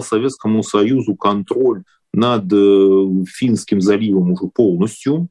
[0.00, 5.28] Советскому Союзу контроль над э, Финским заливом уже полностью,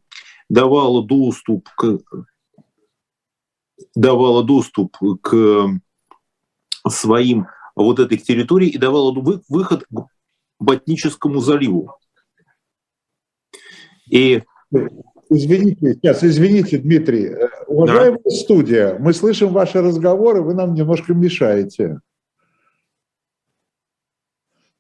[0.50, 2.00] давала доступ к,
[3.96, 5.70] давала доступ к
[6.88, 9.12] своим вот этой территории и давала
[9.48, 10.08] выход к
[10.60, 11.94] Ботническому заливу.
[14.10, 14.42] И
[15.32, 17.26] Извините, сейчас, извините, Дмитрий.
[17.26, 18.32] Э, уважаемая да.
[18.32, 22.00] студия, мы слышим ваши разговоры, вы нам немножко мешаете.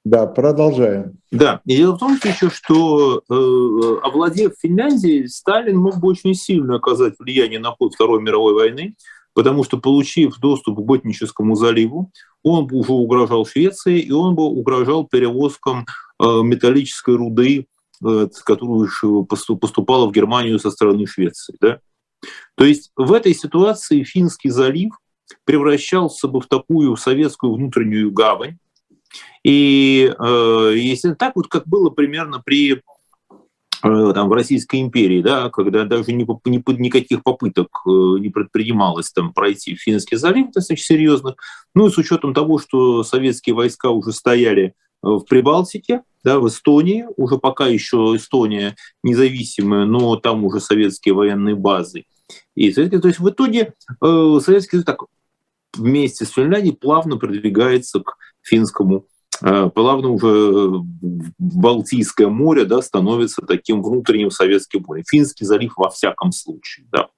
[0.05, 1.17] Да, продолжаем.
[1.31, 6.75] Да, и дело в том еще, что э, овладев Финляндией, Сталин мог бы очень сильно
[6.75, 8.95] оказать влияние на ход Второй мировой войны,
[9.33, 12.11] потому что, получив доступ к Ботническому заливу,
[12.43, 15.85] он бы уже угрожал Швеции, и он бы угрожал перевозкам
[16.19, 17.67] э, металлической руды
[18.01, 18.89] Э, которую
[19.25, 21.53] поступала в Германию со стороны Швеции.
[21.59, 21.79] Да?
[22.55, 24.93] То есть в этой ситуации Финский залив
[25.43, 28.57] превращался бы в такую советскую внутреннюю гавань.
[29.43, 32.79] И э, если так, вот как было примерно при э,
[33.81, 39.33] там, в Российской империи, да, когда даже ни, ни, никаких попыток э, не предпринималось там,
[39.33, 41.35] пройти Финский залив достаточно серьезных,
[41.73, 47.05] ну и с учетом того, что советские войска уже стояли в Прибалтике, да, в Эстонии,
[47.15, 52.05] уже пока еще Эстония независимая, но там уже советские военные базы.
[52.55, 55.03] И, то есть в итоге э, Советский так
[55.75, 59.05] вместе с Финляндией плавно продвигается к финскому,
[59.41, 60.83] э, плавно уже
[61.37, 65.03] Балтийское море да, становится таким внутренним советским морем.
[65.07, 66.87] Финский залив во всяком случае.
[66.91, 67.09] Да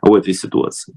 [0.00, 0.94] в этой ситуации.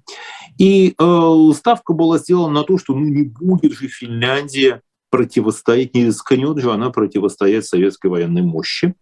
[0.57, 6.05] И э, ставка была сделана на то, что ну, не будет же Финляндия противостоять, не
[6.05, 8.95] рискнет же она противостоять советской военной мощи.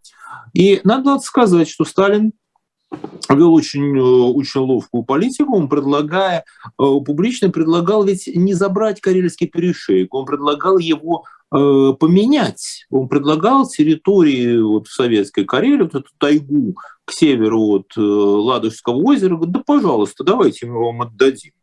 [0.53, 2.33] И надо сказать, что Сталин
[3.35, 9.47] вел очень, э, очень ловкую политику, он предлагая, э, публично предлагал ведь не забрать Карельский
[9.47, 12.85] перешейк, он предлагал его э, поменять.
[12.91, 19.35] Он предлагал территории вот в советской Карелии, вот эту тайгу к северу от Ладожского озера,
[19.35, 21.53] говорит, да пожалуйста, давайте мы вам отдадим.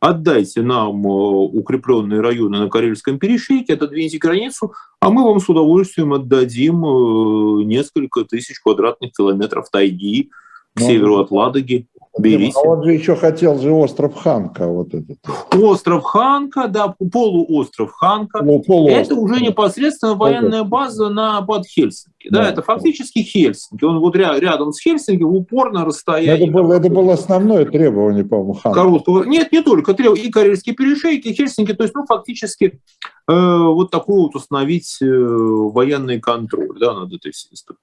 [0.00, 7.66] Отдайте нам укрепленные районы на Карельском перешейке, отодвиньте границу, а мы вам с удовольствием отдадим
[7.68, 10.32] несколько тысяч квадратных километров тайги
[10.74, 11.86] к ну, северу от Ладоги.
[12.16, 12.56] Берите.
[12.56, 14.68] А он же еще хотел же остров Ханка.
[14.68, 15.18] Вот этот.
[15.52, 18.40] Остров Ханка, да, полуостров Ханка.
[18.44, 19.06] Ну, полуостров.
[19.06, 22.28] Это уже непосредственно военная база на, под Хельсинки.
[22.30, 23.82] Да, да, это фактически Хельсинки.
[23.82, 26.44] Он вот рядом с Хельсинки в упорно расстоянии.
[26.44, 28.80] Это было, это было основное требование, по-моему, Ханка.
[28.80, 29.24] Короткого.
[29.24, 29.90] Нет, не только.
[29.90, 31.72] И Карельские перешейки, и Хельсинки.
[31.72, 32.80] То есть, ну, фактически
[33.28, 37.78] э, вот такой вот установить э, военный контроль да, над этой системой.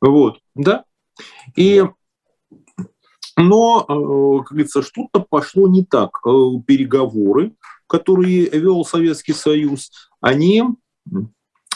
[0.00, 0.82] Вот, да.
[1.56, 1.84] И
[3.36, 6.20] но, э, как говорится, что-то пошло не так.
[6.26, 6.30] Э,
[6.66, 7.54] переговоры,
[7.86, 9.90] которые вел Советский Союз,
[10.20, 10.64] они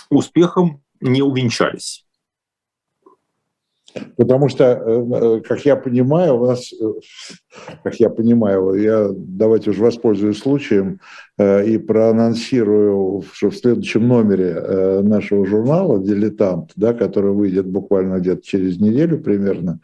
[0.08, 2.06] успехом не увенчались.
[4.16, 6.92] Потому что, э, э, как я понимаю, у нас, э,
[7.82, 11.00] как я понимаю, я давайте уже воспользуюсь случаем
[11.38, 18.78] и проанонсирую, что в следующем номере нашего журнала «Дилетант», да, который выйдет буквально где-то через
[18.78, 19.80] неделю примерно,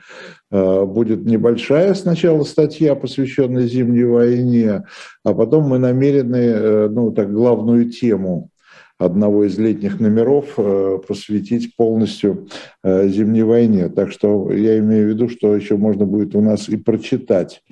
[0.50, 4.84] будет небольшая сначала статья, посвященная Зимней войне,
[5.24, 8.50] а потом мы намерены, ну, так, главную тему
[8.98, 12.48] одного из летних номеров э, посвятить полностью
[12.82, 13.88] э, Зимней войне.
[13.88, 17.62] Так что я имею в виду, что еще можно будет у нас и прочитать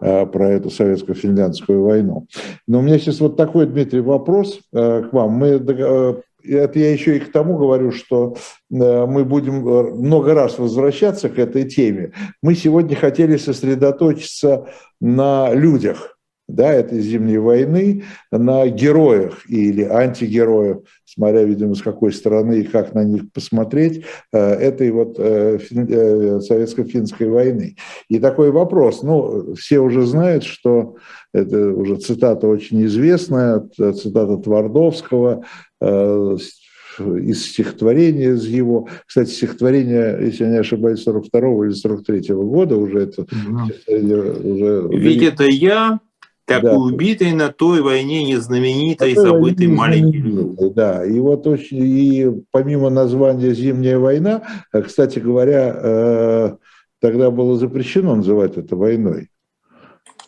[0.00, 2.26] э, про эту советско-финляндскую войну.
[2.66, 5.32] Но у меня сейчас вот такой, Дмитрий, вопрос к вам.
[5.32, 8.36] Мы это я еще и к тому говорю, что
[8.70, 9.60] мы будем
[9.98, 12.12] много раз возвращаться к этой теме.
[12.42, 14.68] Мы сегодня хотели сосредоточиться
[15.00, 16.17] на людях,
[16.48, 22.94] да, этой зимней войны на героях или антигероях, смотря, видимо, с какой стороны и как
[22.94, 27.76] на них посмотреть, э, этой вот э, э, советско-финской войны.
[28.08, 30.96] И такой вопрос, ну, все уже знают, что
[31.34, 35.44] это уже цитата очень известная, цитата Твардовского,
[35.80, 38.88] из стихотворения из его.
[39.06, 43.22] Кстати, стихотворение, если я не ошибаюсь, 42 или 43 -го года уже это.
[43.22, 43.60] Угу.
[43.86, 46.00] Уже, Ведь это я
[46.48, 46.72] как да.
[46.74, 50.70] убитый на той войне незнаменитый, забытый маленький люди.
[50.70, 54.42] Да, и вот очень, и помимо названия «Зимняя война»,
[54.72, 56.56] э, кстати говоря, э,
[57.00, 59.28] тогда было запрещено называть это войной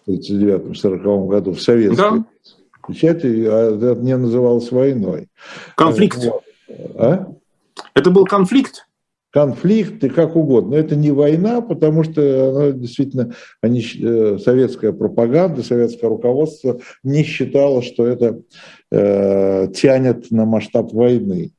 [0.06, 2.25] в 1939-1940 году в советской да.
[2.87, 5.28] печати, а это не называлось войной.
[5.75, 6.19] Конфликт.
[6.96, 7.28] А?
[7.94, 8.87] Это был конфликт
[9.31, 10.71] конфликты, как угодно.
[10.73, 17.23] Но это не война, потому что она, действительно они, э, советская пропаганда, советское руководство не
[17.23, 18.43] считало, что это
[18.90, 21.52] тянет на масштаб войны.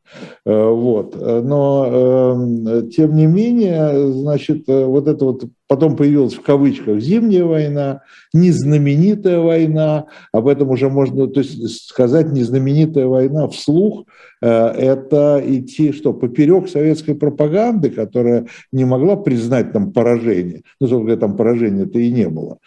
[0.43, 1.15] Вот.
[1.15, 8.01] Но, тем не менее, значит, вот это вот потом появилась в кавычках «зимняя война»,
[8.33, 14.03] «незнаменитая война», об этом уже можно то есть, сказать «незнаменитая война» вслух,
[14.41, 21.37] это идти что, поперек советской пропаганды, которая не могла признать там поражение, ну, собственно, там
[21.37, 22.57] поражения-то и не было.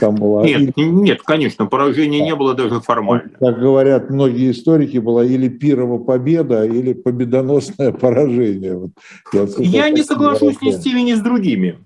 [0.00, 0.42] Там было...
[0.42, 3.30] Нет, нет, конечно, поражения не было даже формально.
[3.38, 8.90] Как говорят многие историки, была или Пирова победа, или победоносное поражение.
[9.32, 11.78] Вот, я не соглашусь ни с теми, ни с другими.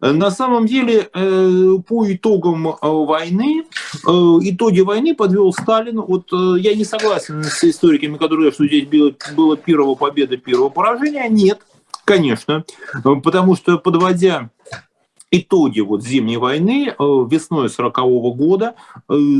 [0.00, 4.10] На самом деле, э, по итогам э, войны, э,
[4.42, 6.00] итоги войны подвел Сталин.
[6.00, 10.68] Вот я не согласен с историками, которые говорят, что здесь было, было первого победа, первого
[10.68, 11.28] поражения.
[11.28, 11.60] Нет,
[12.04, 12.64] конечно,
[13.22, 14.50] потому что подводя
[15.32, 18.74] итоги вот зимней войны весной 40 -го года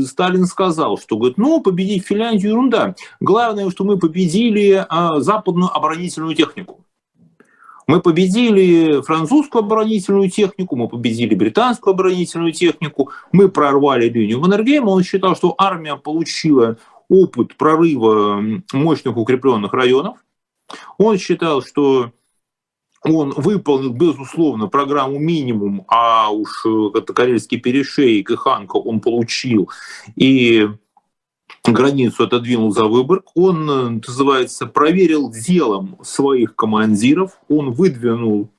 [0.05, 2.95] Сталин сказал, что говорит, ну, победить Финляндию ерунда.
[3.21, 4.85] Главное, что мы победили
[5.19, 6.83] западную оборонительную технику.
[7.85, 14.89] Мы победили французскую оборонительную технику, мы победили британскую оборонительную технику, мы прорвали линию Маннергейма.
[14.89, 16.77] Он считал, что армия получила
[17.09, 18.41] опыт прорыва
[18.71, 20.17] мощных укрепленных районов.
[20.97, 22.11] Он считал, что
[23.03, 29.69] он выполнил, безусловно, программу минимум, а уж э, это Карельский перешейк и Ханка он получил.
[30.15, 30.69] И
[31.65, 38.49] границу отодвинул за Выборг, он, э, называется, проверил делом своих командиров, он выдвинул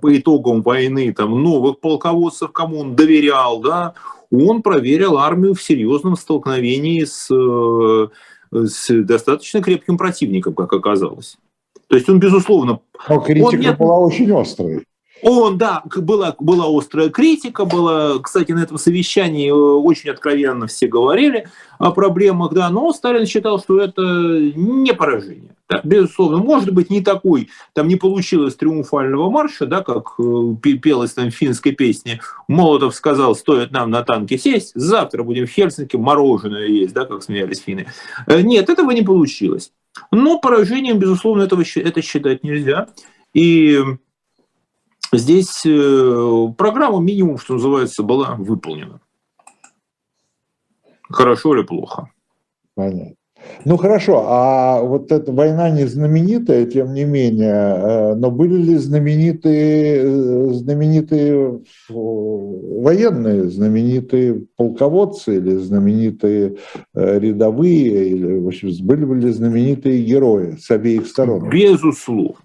[0.00, 3.94] по итогам войны там, новых полководцев, кому он доверял, да,
[4.30, 8.08] он проверил армию в серьезном столкновении с, э,
[8.52, 11.36] с достаточно крепким противником, как оказалось.
[11.88, 12.80] То есть он, безусловно...
[13.08, 13.78] Но критика он нет...
[13.78, 14.84] была очень острой.
[15.26, 20.86] Он, да, была, была острая критика, была, кстати, на этом совещании э, очень откровенно все
[20.86, 21.48] говорили
[21.78, 25.56] о проблемах, да, но Сталин считал, что это не поражение.
[25.66, 31.14] Да, безусловно, может быть, не такой, там не получилось триумфального марша, да, как э, пелось
[31.14, 32.20] там в финской песне.
[32.46, 37.22] Молотов сказал, стоит нам на танке сесть, завтра будем в Хельсинки мороженое есть, да, как
[37.22, 37.86] смеялись финны.
[38.26, 39.72] Э, нет, этого не получилось.
[40.10, 42.88] Но поражением, безусловно, этого, это считать нельзя.
[43.32, 43.80] И
[45.16, 49.00] Здесь э, программа минимум, что называется, была выполнена.
[51.02, 52.10] Хорошо или плохо?
[52.74, 53.14] Понятно.
[53.64, 58.76] Ну хорошо, а вот эта война не знаменитая, тем не менее, э, но были ли
[58.76, 66.56] знаменитые, э, знаменитые военные, знаменитые полководцы или знаменитые
[66.94, 71.48] рядовые, или, в общем, были ли знаменитые герои с обеих сторон?
[71.48, 72.36] Безусловно.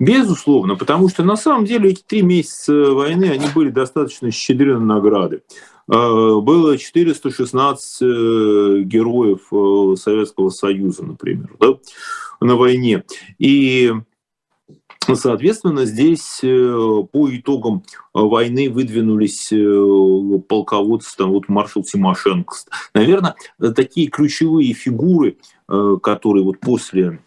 [0.00, 5.42] Безусловно, потому что на самом деле эти три месяца войны, они были достаточно щедрены награды.
[5.92, 8.04] А, было 416 э,
[8.84, 11.74] героев э, Советского Союза, например, да,
[12.40, 13.04] на войне.
[13.38, 13.92] И
[15.14, 17.82] Соответственно, здесь э, по итогам
[18.14, 19.52] войны выдвинулись
[20.46, 22.54] полководцы, там вот маршал Тимошенко.
[22.94, 23.34] Наверное,
[23.74, 27.18] такие ключевые фигуры, которые вот после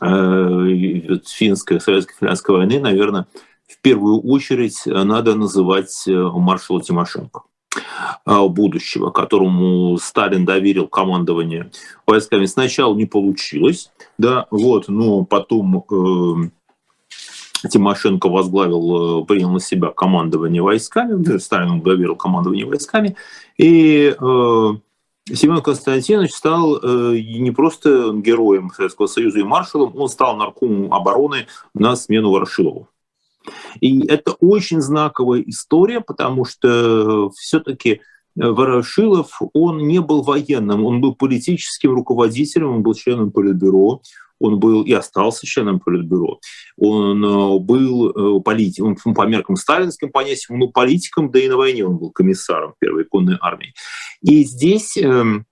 [0.00, 3.26] Э, финской, советско-финляндской войны, наверное,
[3.68, 7.51] в первую очередь надо называть э, маршала Тимошенко э,
[8.26, 11.70] будущего, которому Сталин доверил командование
[12.06, 12.44] войсками.
[12.46, 16.50] Сначала не получилось, да, вот, но потом э,
[17.68, 23.16] Тимошенко возглавил, принял на себя командование войсками, Сталин доверил командование войсками,
[23.56, 24.72] и э,
[25.32, 31.46] Семен Константинович стал э, не просто героем Советского Союза и маршалом, он стал наркомом обороны
[31.74, 32.88] на смену Ворошилову.
[33.80, 38.00] И это очень знаковая история, потому что все-таки
[38.34, 44.00] Ворошилов, он не был военным, он был политическим руководителем, он был членом Политбюро,
[44.42, 46.40] он был и остался членом Политбюро.
[46.76, 51.48] Он э, был э, политиком, он по меркам сталинским понятиям, он был политиком, да и
[51.48, 53.74] на войне он был комиссаром первой конной армии.
[54.22, 55.46] И здесь эм,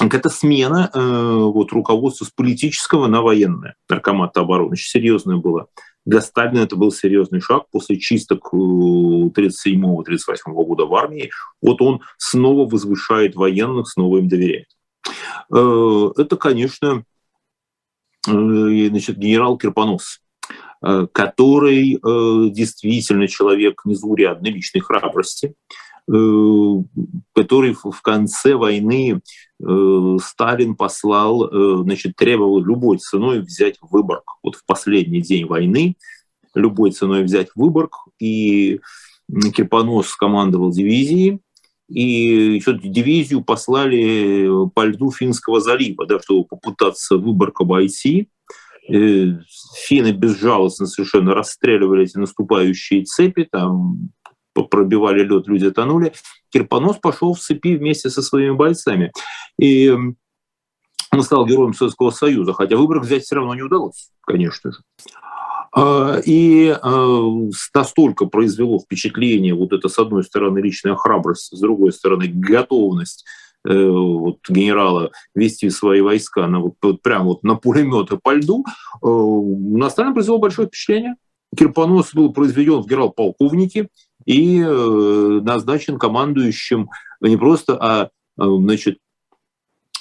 [0.00, 3.76] это смена э, вот, руководства с политического на военное.
[3.88, 4.72] Наркомата обороны.
[4.72, 5.68] Очень серьезное было.
[6.08, 9.32] Для Сталина это был серьезный шаг после чисток 37-38
[10.46, 11.30] года в армии.
[11.60, 14.68] Вот он снова возвышает военных, снова им доверяет.
[15.50, 17.04] Это, конечно,
[18.28, 20.20] Э, значит, генерал Кирпонос,
[20.82, 25.54] э, который э, действительно человек незаурядной личной храбрости,
[26.08, 29.20] который в конце войны
[29.60, 34.24] Сталин послал, значит, требовал любой ценой взять Выборг.
[34.42, 35.96] Вот в последний день войны
[36.54, 38.80] любой ценой взять Выборг, и
[39.54, 41.40] Кирпонос командовал дивизией,
[41.88, 48.28] и еще дивизию послали по льду Финского залива, да, чтобы попытаться выборг обойти.
[48.90, 49.38] Э,
[49.86, 54.10] финны безжалостно совершенно расстреливали эти наступающие цепи, там
[54.64, 56.12] пробивали лед, люди тонули.
[56.50, 59.12] Кирпонос пошел в цепи вместе со своими бойцами.
[59.58, 59.94] И
[61.10, 64.78] он стал героем Советского Союза, хотя выборг взять все равно не удалось, конечно же.
[65.72, 71.92] А, и а, настолько произвело впечатление вот это, с одной стороны, личная храбрость, с другой
[71.92, 73.24] стороны, готовность
[73.66, 78.64] э, вот, генерала вести свои войска на, вот, прямо вот на пулеметы по льду,
[79.02, 81.16] э, на Сталина произвело большое впечатление.
[81.56, 83.88] Кирпонос был произведен в генерал-полковники
[84.24, 86.88] и э, назначен командующим
[87.20, 88.98] не просто, а значит,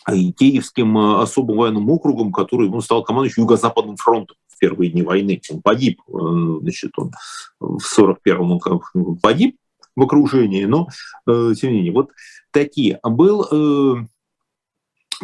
[0.08, 5.42] Киевским особым военным округом, который ну, стал командующим Юго-Западным фронтом в первые дни войны.
[5.52, 7.12] Он погиб, э, значит, он
[7.60, 8.60] в 41-м
[8.94, 9.58] он погиб
[9.96, 10.88] в окружении, но
[11.28, 12.12] э, тем не менее, вот
[12.52, 13.00] такие.
[13.04, 14.06] Был, э,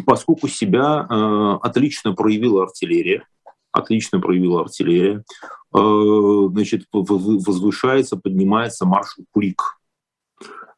[0.04, 1.00] поскольку себя
[1.62, 3.26] отлично проявила артиллерия,
[3.74, 5.24] отлично проявила артиллерия,
[5.72, 9.60] значит, возвышается, поднимается маршал Кулик.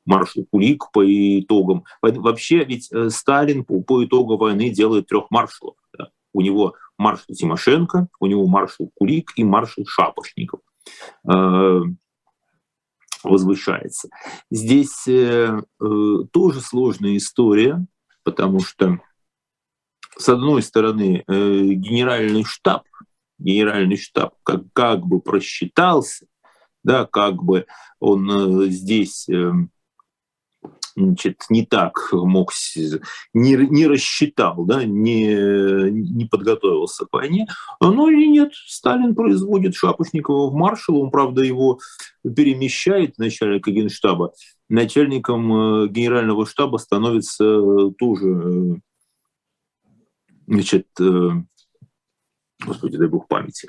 [0.05, 1.85] Маршал Кулик по итогам.
[2.01, 5.77] Вообще ведь Сталин по, по войны делает трех маршалов.
[5.97, 6.09] Да.
[6.33, 10.61] У него маршал Тимошенко, у него маршал Кулик и маршал Шапошников
[11.31, 11.81] э,
[13.23, 14.09] возвышается.
[14.51, 17.87] Здесь э, э, тоже сложная история,
[18.23, 19.01] потому что,
[20.19, 22.85] с одной стороны, генеральный штаб,
[23.39, 26.27] генеральный штаб как, как бы просчитался,
[26.83, 27.67] да, как бы
[28.01, 29.29] он здесь
[30.97, 32.53] значит, не так мог,
[33.35, 37.47] не, не рассчитал, да, не, не подготовился к войне.
[37.81, 41.79] Но или нет, Сталин производит Шапошникова в маршал, он, правда, его
[42.23, 44.33] перемещает, начальника генштаба.
[44.69, 45.53] Начальником
[45.85, 48.75] э, генерального штаба становится тоже э,
[50.47, 51.31] значит, э,
[52.65, 53.69] господи, дай бог памяти,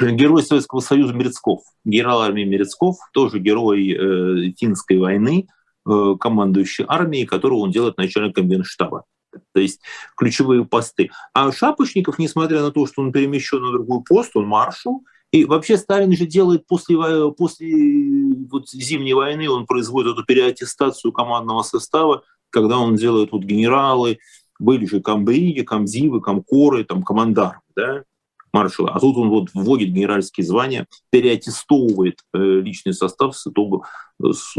[0.00, 5.48] герой Советского Союза Мерецков, генерал армии Мерецков, тоже герой э, Финской войны,
[5.88, 9.04] э, командующий армией, которого он делает начальником Генштаба.
[9.52, 9.80] То есть
[10.16, 11.10] ключевые посты.
[11.34, 15.76] А Шапошников, несмотря на то, что он перемещен на другой пост, он маршал, и вообще
[15.76, 16.96] Сталин же делает после,
[17.32, 24.18] после вот зимней войны, он производит эту переаттестацию командного состава, когда он делает вот генералы,
[24.58, 28.04] были же комбриги, комдивы, комкоры, там командар, да,
[28.52, 33.82] маршала, а тут он вот вводит генеральские звания, переаттестовывает э, личный состав с итогом,
[34.22, 34.54] э, с,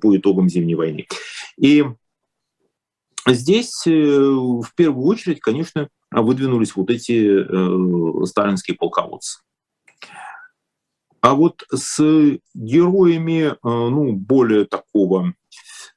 [0.00, 1.06] по итогам Зимней войны.
[1.56, 1.84] И
[3.26, 9.40] здесь э, в первую очередь, конечно, выдвинулись вот эти сталинские полководцы.
[11.20, 12.00] А вот с
[12.54, 15.34] героями, ну, более такого,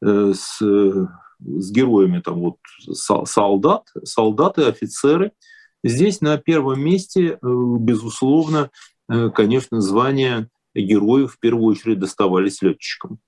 [0.01, 2.57] с, с героями там вот
[2.93, 5.31] солдат, солдаты, офицеры–
[5.83, 8.69] Здесь на первом месте, э, безусловно,
[9.09, 13.19] э, конечно, звания героев в первую очередь доставались летчикам.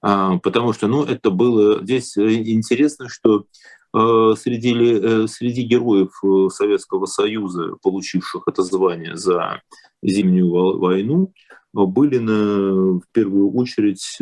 [0.00, 1.82] А, потому что, ну, это было...
[1.82, 3.46] Здесь э, интересно, что
[3.90, 6.10] среди, среди героев
[6.52, 9.62] Советского Союза, получивших это звание за
[10.02, 11.32] Зимнюю войну,
[11.72, 14.18] были на, в первую очередь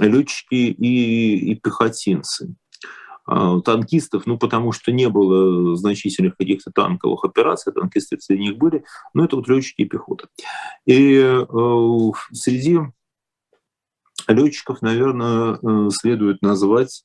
[0.00, 2.56] летчики и, и пехотинцы.
[3.32, 8.84] А, танкистов, ну, потому что не было значительных каких-то танковых операций, танкисты среди них были,
[9.14, 10.26] но это вот летчики и пехота.
[10.84, 11.46] И э,
[12.32, 12.80] среди
[14.32, 17.04] летчиков, наверное, э, следует назвать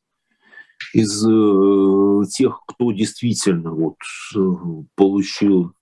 [0.93, 3.97] из э, тех, кто действительно вот,
[4.35, 4.39] э,
[4.95, 5.73] получил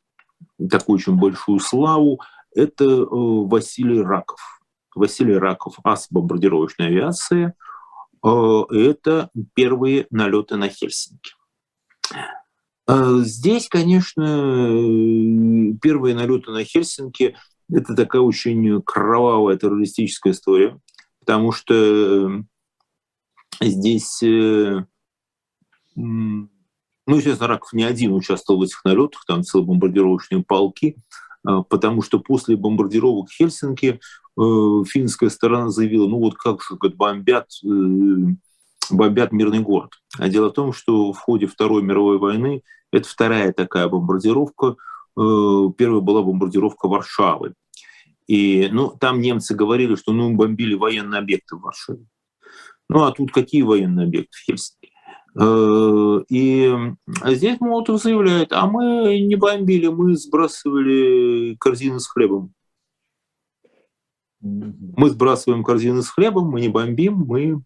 [0.69, 2.21] такую очень большую славу,
[2.55, 4.39] это Василий Раков.
[4.95, 7.53] Василий Раков, ас бомбардировочной авиации–
[8.23, 11.33] это первые налеты на Хельсинки.
[12.87, 14.23] Здесь, конечно,
[15.81, 17.35] первые налеты на Хельсинки–
[17.73, 20.79] это такая очень кровавая террористическая история,
[21.25, 22.29] потому что э,
[23.61, 24.19] здесь,
[25.95, 26.47] ну,
[27.07, 30.97] естественно, Раков не один участвовал в этих налетах, там целые бомбардировочные полки,
[31.43, 33.99] потому что после бомбардировок Хельсинки
[34.35, 37.67] Э, финская сторона заявила, ну вот как же как бомбят, э,
[38.89, 39.91] бомбят мирный город.
[40.17, 44.75] А дело в том, что в ходе Второй мировой войны это вторая такая бомбардировка.
[45.17, 47.53] Э, первая была бомбардировка Варшавы.
[48.27, 52.05] И ну, там немцы говорили, что ну, бомбили военные объекты в Варшаве.
[52.89, 54.93] Ну а тут какие военные объекты в Хельсинки?
[56.29, 56.71] И
[57.25, 62.53] здесь Молотов заявляет, а мы не бомбили, мы сбрасывали корзины с хлебом.
[64.41, 67.63] Мы сбрасываем корзины с хлебом, мы не бомбим, мы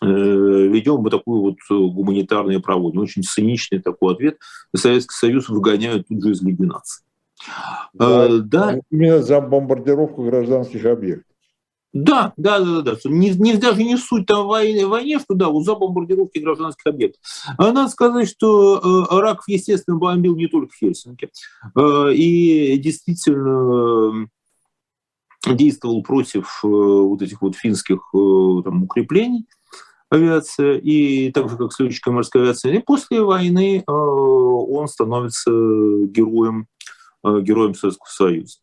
[0.00, 3.00] э, ведем вот такую вот гуманитарную проводим.
[3.00, 4.38] Очень циничный такой ответ.
[4.74, 7.04] Советский Союз выгоняют тут же из Лиги наций.
[7.92, 8.78] Да, э, да.
[8.90, 11.26] Именно за бомбардировку гражданских объектов.
[11.92, 12.98] Да, да, да, да, да.
[13.04, 17.20] Не, не, даже не суть там войне, войне, что да, вот за бомбардировки гражданских объектов.
[17.58, 21.28] А надо сказать, что э, Раков, естественно, бомбил не только Хельсинки.
[21.76, 24.26] Э, и действительно
[25.46, 29.46] э, действовал против э, вот этих вот финских э, там, укреплений
[30.08, 32.72] авиация, и так же, как советская морская авиация.
[32.72, 36.92] И после войны э, он становится героем, э,
[37.24, 38.58] героем Советского Союза.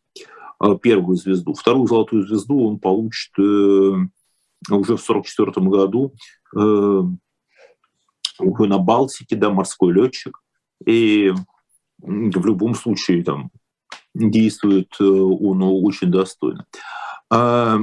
[0.62, 1.54] Э, первую звезду.
[1.54, 6.14] Вторую золотую звезду он получит э, уже в 1944 году
[6.54, 7.02] э,
[8.40, 10.38] уже на Балтике, да, морской летчик.
[10.86, 11.32] И
[11.98, 13.50] в любом случае там
[14.14, 16.64] действует он очень достойно.
[17.30, 17.78] А,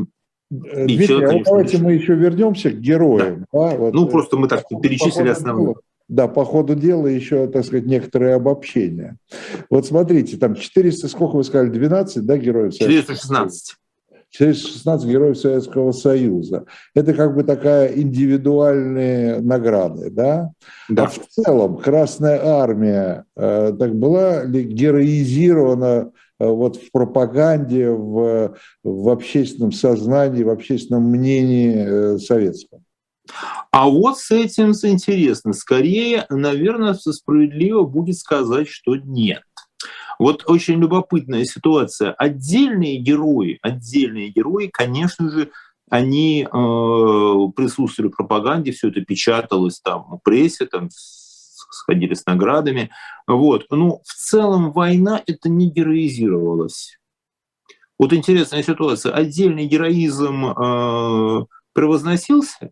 [0.49, 3.45] Дмитрий, сейчас, а конечно, давайте мы еще вернемся к героям.
[3.51, 3.69] Да.
[3.69, 5.75] Да, вот, ну, просто мы так перечислили основные.
[6.07, 9.17] Да, по ходу дела еще, так сказать, некоторые обобщения.
[9.69, 12.73] Вот смотрите, там 400, сколько вы сказали, 12, да, героев?
[12.73, 13.75] 416.
[14.29, 16.65] 416 героев Советского Союза.
[16.93, 20.51] Это как бы такая индивидуальные награды, да?
[20.89, 21.03] Да.
[21.03, 28.55] А в целом Красная Армия э, так была ли героизирована э, вот в пропаганде, в,
[28.83, 32.83] в общественном сознании, в общественном мнении э, советском?
[33.71, 35.53] А вот с этим интересно.
[35.53, 39.43] Скорее, наверное, справедливо будет сказать, что нет.
[40.19, 42.11] Вот очень любопытная ситуация.
[42.13, 45.51] Отдельные герои, отдельные герои, конечно же,
[45.89, 52.89] они э, присутствовали в пропаганде, все это печаталось там в прессе, там сходили с наградами.
[53.25, 53.65] Вот.
[53.69, 56.97] Но в целом война это не героизировалась.
[57.99, 59.13] Вот интересная ситуация.
[59.13, 62.71] Отдельный героизм э, превозносился,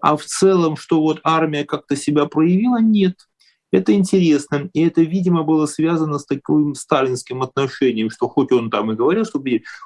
[0.00, 3.14] а в целом, что вот армия как-то себя проявила, нет.
[3.72, 4.68] Это интересно.
[4.72, 9.24] И это, видимо, было связано с таким сталинским отношением, что хоть он там и говорил,
[9.24, 9.42] что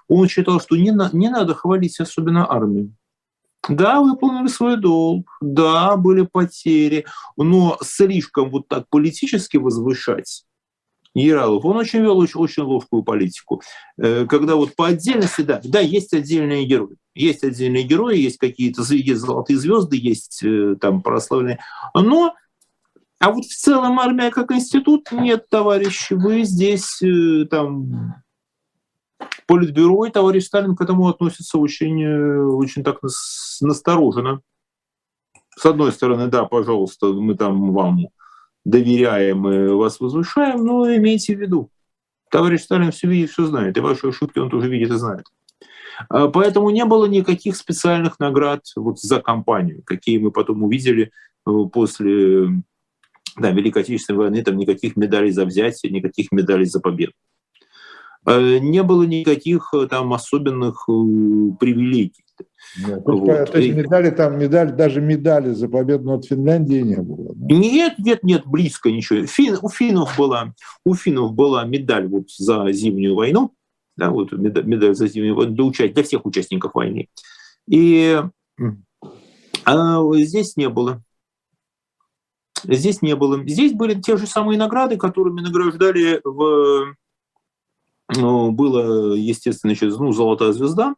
[0.09, 2.95] он считал, что не, на, не надо хвалить особенно армию.
[3.69, 10.45] Да, выполнили свой долг, да, были потери, но слишком вот так политически возвышать
[11.15, 13.63] генералов, он очень вел очень, очень ловкую политику.
[13.99, 16.97] Э, когда вот по отдельности, да, да, есть отдельные герои.
[17.15, 21.61] Есть отдельные герои, есть какие-то есть золотые звезды, есть э, там прославленные.
[21.95, 22.35] Но
[23.21, 28.17] а вот в целом армия как институт нет, товарищи, вы здесь э, там
[29.47, 32.99] политбюро и товарищ Сталин к этому относится очень, очень так
[33.61, 34.41] настороженно.
[35.57, 38.09] С одной стороны, да, пожалуйста, мы там вам
[38.65, 41.71] доверяем и вас возвышаем, но имейте в виду,
[42.31, 45.27] товарищ Сталин все видит, все знает, и ваши ошибки он тоже видит и знает.
[46.09, 51.11] А, поэтому не было никаких специальных наград вот за кампанию, какие мы потом увидели
[51.47, 52.49] э, после
[53.37, 57.13] да, Великой Отечественной войны, там никаких медалей за взятие, никаких медалей за победу.
[58.25, 60.93] А, не было никаких э, там особенных э,
[61.61, 62.25] привилегий.
[62.79, 63.51] Нет, вот.
[63.51, 67.33] То есть медали там, медаль, даже медали за победу над Финляндией не было.
[67.35, 67.55] Да?
[67.55, 69.27] Нет, нет, нет, близко ничего.
[69.27, 73.53] Фин, у финнов была, у финнов была медаль вот за зимнюю войну,
[73.97, 77.09] да, вот медаль, медаль за зимнюю войну для, уча- для всех участников войны.
[77.69, 78.21] И
[79.65, 81.03] а здесь не было.
[82.65, 83.47] Здесь не было.
[83.47, 86.95] Здесь были те же самые награды, которыми награждали в
[88.09, 90.95] было, естественно, еще ну, золотая звезда,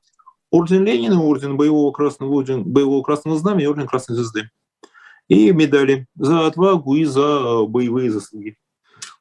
[0.51, 4.51] орден Ленина, орден боевого красного, орден боевого красного знамени орден Красной звезды.
[5.29, 8.57] И медали за отвагу и за боевые заслуги.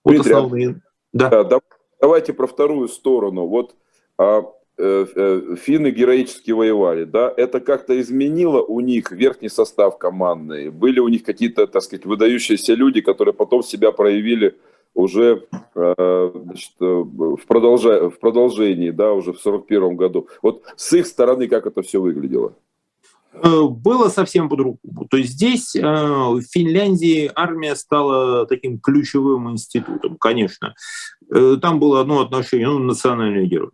[0.04, 0.82] Вот Дмитрий, основные.
[1.14, 1.44] Да.
[1.44, 1.60] да.
[2.00, 3.48] Давайте про вторую сторону.
[3.48, 3.76] Вот
[4.18, 4.44] а,
[4.78, 7.34] э, э, финны героически воевали, да?
[7.36, 10.70] Это как-то изменило у них верхний состав командный?
[10.70, 14.58] Были у них какие-то, так сказать, выдающиеся люди, которые потом себя проявили
[14.96, 20.28] уже э, значит, э, в, продолжа, в продолжении, да, уже в 41 году.
[20.42, 22.54] Вот с их стороны как это все выглядело?
[23.34, 24.80] Э, было совсем по-другому.
[25.10, 30.74] То есть здесь в Финляндии армия стала таким ключевым институтом, конечно.
[31.30, 33.72] Там было одно отношение, ну, национальный герой.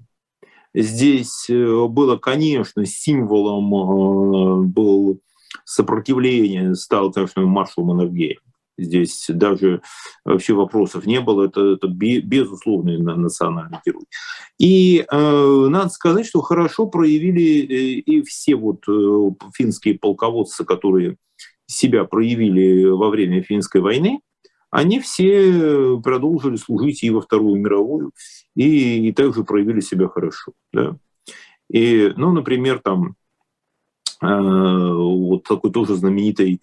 [0.74, 5.20] Здесь было, конечно, символом был
[5.66, 8.40] сопротивление, стал, конечно, маршал Маннергейм.
[8.84, 9.82] Здесь даже
[10.26, 11.46] вообще вопросов не было.
[11.46, 14.04] Это, это безусловный национальный герой.
[14.58, 21.17] И э, надо сказать, что хорошо проявили э, и все вот э, финские полководцы, которые
[21.65, 24.20] себя проявили во время финской войны,
[24.70, 28.12] они все продолжили служить и во Вторую мировую,
[28.56, 30.54] и, и также проявили себя хорошо.
[30.72, 30.98] Да.
[31.70, 33.15] И, ну, например, там
[34.22, 36.62] вот такой тоже знаменитый,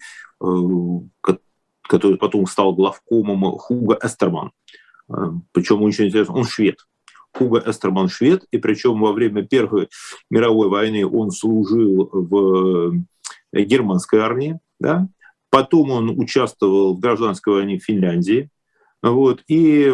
[1.89, 4.51] который потом стал главкомом Хуга Эстерман.
[5.51, 6.77] Причем очень интересно, он швед.
[7.33, 9.89] Хуга Эстерман швед, и причем во время Первой
[10.29, 12.93] мировой войны он служил в
[13.51, 15.07] германской армии, да?
[15.49, 18.49] потом он участвовал в гражданской войне в Финляндии,
[19.01, 19.93] вот, и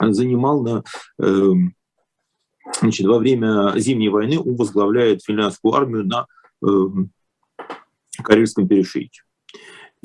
[0.00, 0.82] занимал на,
[1.22, 1.50] э,
[2.80, 6.26] значит, во время Зимней войны он возглавляет финляндскую армию на
[6.66, 6.66] э,
[8.22, 9.25] Карельском перешейке.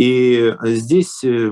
[0.01, 1.51] И здесь э,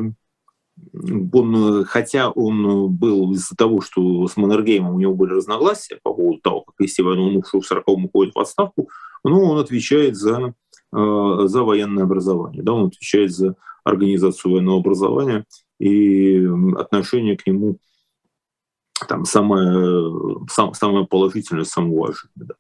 [1.34, 6.40] он, хотя он был из-за того, что с Маннергеймом у него были разногласия по поводу
[6.40, 8.90] того, как он ушел в 40-м уходит в отставку,
[9.24, 10.56] но он отвечает за,
[10.92, 15.46] за военное образование, да, он отвечает за организацию военного образования
[15.80, 16.44] и
[16.76, 17.78] отношение к нему
[19.08, 20.12] там самое,
[20.50, 22.32] сам, самое положительное, самое важное.
[22.34, 22.56] Да.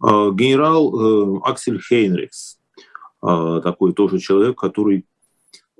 [0.00, 2.58] А, генерал э, Аксель Хейнрикс,
[3.22, 5.04] э, такой тоже человек, который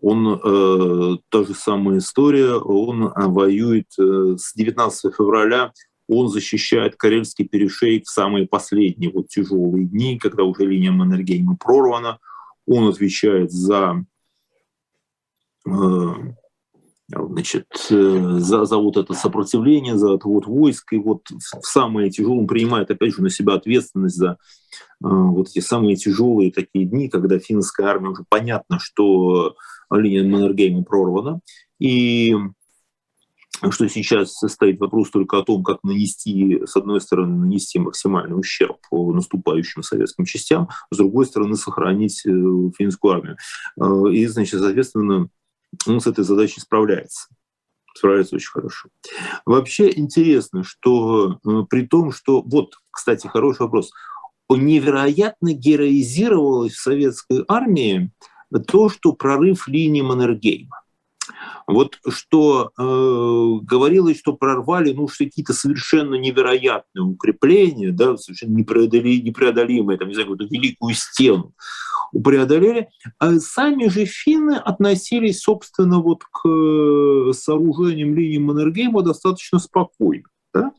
[0.00, 5.72] он, э, та же самая история, он воюет э, с 19 февраля,
[6.08, 12.18] он защищает Карельский перешейк в самые последние вот тяжелые дни, когда уже линия Маннергейма прорвана,
[12.66, 14.04] он отвечает за
[15.66, 15.70] э,
[17.08, 22.46] значит, э, за, за вот это сопротивление, за отвод войск, и вот в тяжелые, он
[22.46, 24.34] принимает, опять же, на себя ответственность за э,
[25.00, 29.54] вот эти самые тяжелые такие дни, когда финская армия уже понятно, что
[29.90, 31.40] линия Маннергейма прорвана,
[31.78, 32.34] и
[33.70, 38.78] что сейчас стоит вопрос только о том, как нанести, с одной стороны, нанести максимальный ущерб
[39.12, 42.30] наступающим советским частям, с другой стороны, сохранить э,
[42.76, 43.36] финскую армию.
[44.12, 45.30] И, значит, соответственно,
[45.86, 47.28] он с этой задачей справляется.
[47.94, 48.88] Справляется очень хорошо.
[49.44, 52.42] Вообще интересно, что э, при том, что...
[52.42, 53.90] Вот, кстати, хороший вопрос.
[54.50, 58.10] Невероятно героизировалось в советской армии
[58.68, 60.82] то, что прорыв линии Маннергейма.
[61.66, 69.20] Вот что э, говорилось, что прорвали ну, что какие-то совершенно невероятные укрепления, да, совершенно непреодоли,
[69.20, 71.54] непреодолимые, там, не знаю, какую-то великую стену
[72.12, 72.88] преодолели.
[73.18, 80.24] А сами же финны относились, собственно, вот к э, сооружениям линии Маннергейма достаточно спокойно.
[80.54, 80.72] Да?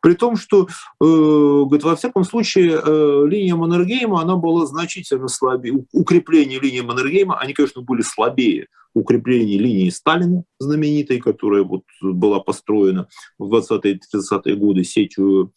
[0.00, 0.66] При том, что, э,
[1.00, 5.86] говорит, во всяком случае, э, линия Маннергейма, она была значительно слабее.
[5.92, 13.08] Укрепления линии Маннергейма, они, конечно, были слабее укрепления линии Сталина, знаменитой, которая вот была построена
[13.38, 15.52] в 20-30-е годы сетью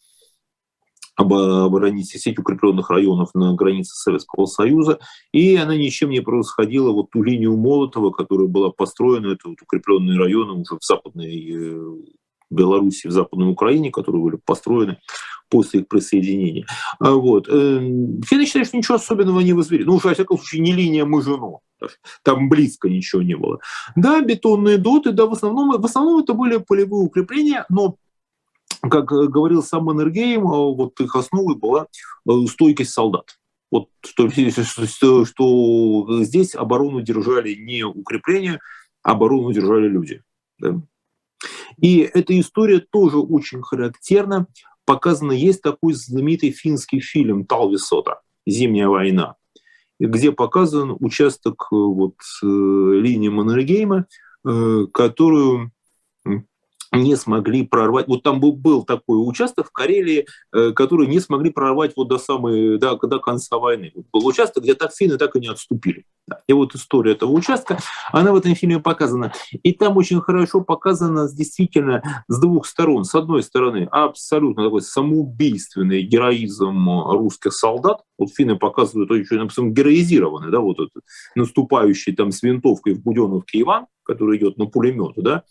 [1.18, 5.00] оборонить сеть укрепленных районов на границе Советского Союза,
[5.32, 10.18] и она ничем не происходила вот ту линию Молотова, которая была построена, это вот укрепленные
[10.18, 11.80] районы уже в западной э,
[12.50, 14.98] Беларуси, в Западной Украине, которые были построены
[15.48, 16.66] после их присоединения.
[16.98, 17.48] А вот.
[17.48, 19.84] Эм, Финны считают, что ничего особенного не возвели.
[19.84, 21.58] Ну, во всяком случае, не линия Мажино.
[22.22, 23.58] Там близко ничего не было.
[23.96, 27.96] Да, бетонные доты, да, в основном, в основном это были полевые укрепления, но
[28.80, 31.86] как говорил сам Маннергейм, вот их основой была
[32.28, 33.38] э, стойкость солдат.
[33.70, 34.28] Вот что,
[34.86, 38.60] что, что здесь оборону держали не укрепления,
[39.02, 40.22] а оборону держали люди.
[40.58, 40.80] Да?
[41.80, 44.46] И эта история тоже очень характерна.
[44.84, 48.20] Показано, есть такой знаменитый финский фильм «Талвисота.
[48.46, 49.36] Зимняя война»,
[50.00, 54.06] где показан участок э, вот, э, линии Маннергейма,
[54.46, 55.72] э, которую
[56.92, 58.08] не смогли прорвать.
[58.08, 62.78] Вот там был, такой участок в Карелии, э, который не смогли прорвать вот до самой,
[62.78, 63.92] до, до конца войны.
[63.94, 66.04] Вот был участок, где так финны так и не отступили.
[66.26, 66.40] Да.
[66.46, 67.78] И вот история этого участка,
[68.12, 69.32] она в этом фильме показана.
[69.62, 73.04] И там очень хорошо показано действительно с двух сторон.
[73.04, 78.02] С одной стороны, абсолютно такой самоубийственный героизм русских солдат.
[78.18, 81.02] Вот финны показывают очень, например, героизированный, да, вот этот
[81.34, 85.44] наступающий там с винтовкой в Буденовке Иван, который идет на пулемет, да,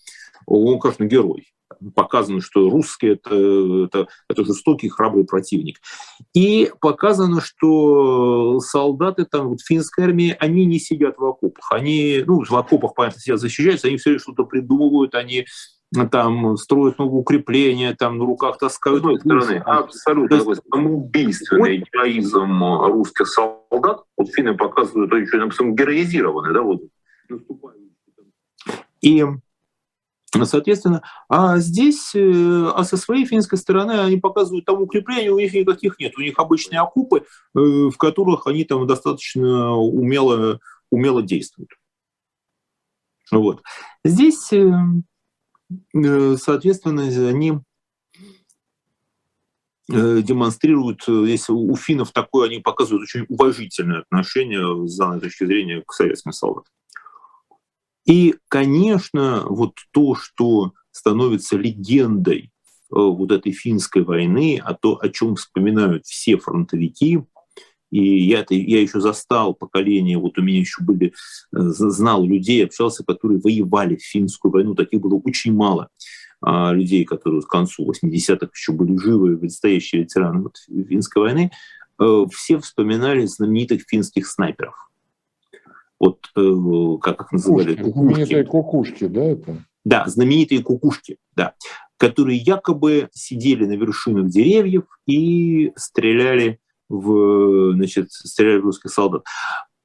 [0.47, 1.47] он, конечно, герой.
[1.93, 5.79] Показано, что русские это, это, это жестокий, храбрый противник.
[6.33, 11.71] И показано, что солдаты там, вот финской армии, они не сидят в окопах.
[11.71, 15.45] Они, ну, в окопах, понятно, сидят, защищаются, они все что-то придумывают, они
[16.11, 19.03] там строят новые укрепления, там на руках таскают.
[19.03, 24.03] С одной стороны, абсолютно такой самоубийственный героизм русских солдат.
[24.17, 26.81] Вот финны показывают, это еще, например, героизированный, да, вот
[29.01, 29.25] И
[30.31, 35.53] Соответственно, а здесь, э, а со своей финской стороны они показывают там укрепления, у них
[35.53, 36.17] никаких нет.
[36.17, 40.59] У них обычные окупы, э, в которых они там достаточно умело,
[40.91, 41.69] умело действуют.
[43.31, 43.61] Вот.
[44.03, 44.73] Здесь, э,
[46.37, 47.59] соответственно, они
[49.89, 55.93] демонстрируют, если у финнов такое, они показывают очень уважительное отношение с данной точки зрения к
[55.93, 56.73] советским солдатам.
[58.07, 62.51] И, конечно, вот то, что становится легендой
[62.89, 67.21] вот этой финской войны, а то, о чем вспоминают все фронтовики,
[67.91, 71.13] и я, я еще застал поколение, вот у меня еще были,
[71.51, 75.89] знал людей, общался, которые воевали в финскую войну, таких было очень мало
[76.41, 81.51] а, людей, которые к концу 80-х еще были живы, настоящие ветераны вот, финской войны,
[81.99, 84.75] э, все вспоминали знаменитых финских снайперов.
[85.99, 87.75] Вот э, как их называли?
[87.75, 87.91] Кукушки.
[87.91, 89.65] Знаменитые кукушки, да, это?
[89.83, 91.53] Да, знаменитые кукушки, да,
[91.97, 99.23] которые якобы сидели на вершинах деревьев и стреляли в, значит, стреляли в русских солдат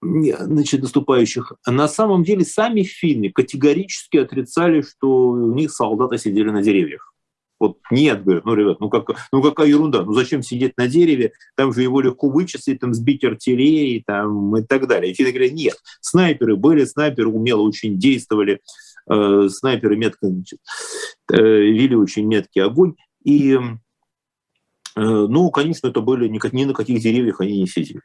[0.02, 1.52] значит, наступающих.
[1.66, 7.12] На самом деле сами финны категорически отрицали, что у них солдаты сидели на деревьях.
[7.62, 11.30] Вот нет, говорят, ну, ребят, ну, как, ну какая ерунда, ну зачем сидеть на дереве,
[11.54, 15.12] там же его легко вычислить, там сбить артиллерии там, и так далее.
[15.12, 18.60] И финны говорят, нет, снайперы были, снайперы умело очень действовали,
[19.08, 22.96] э, снайперы метко э, вели очень меткий огонь.
[23.22, 23.60] И, э,
[24.96, 28.00] ну, конечно, это были, ни, ни на каких деревьях они не сидели.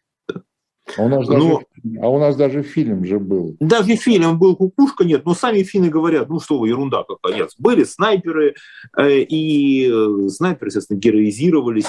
[0.96, 1.62] А у, нас даже, но,
[2.02, 3.58] а у нас даже фильм же был.
[3.60, 7.36] Даже фильм был «Кукушка», нет, но сами финны говорят, ну что вы, ерунда какая.
[7.36, 8.56] Нет, были снайперы,
[8.98, 11.88] э, и э, снайперы, естественно, героизировались.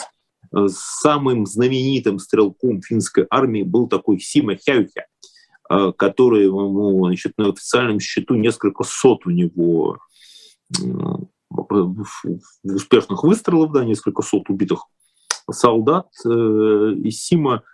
[0.54, 5.06] Э, самым знаменитым стрелком финской армии был такой Сима Хяюхя,
[5.96, 9.98] который ему, значит, на официальном счету несколько сот у него
[12.64, 14.86] успешных выстрелов, да, несколько сот убитых
[15.50, 16.08] солдат.
[16.24, 17.64] И Сима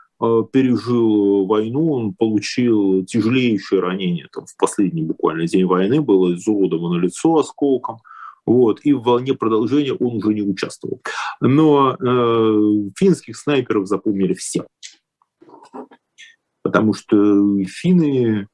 [0.52, 4.28] пережил войну, он получил тяжелейшее ранение.
[4.32, 7.98] Там, в последний буквально день войны было изуродовано лицо осколком.
[8.46, 11.00] Вот, и в волне продолжения он уже не участвовал.
[11.40, 14.66] Но э, финских снайперов запомнили все.
[16.62, 17.16] Потому что
[17.64, 18.46] финны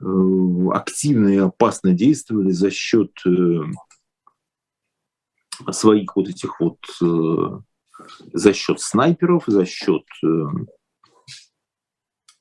[0.00, 0.06] э,
[0.72, 3.30] активно и опасно действовали за счет э,
[5.70, 7.60] своих вот этих вот э,
[8.32, 10.04] за счет снайперов, за счет...
[10.24, 10.44] Э,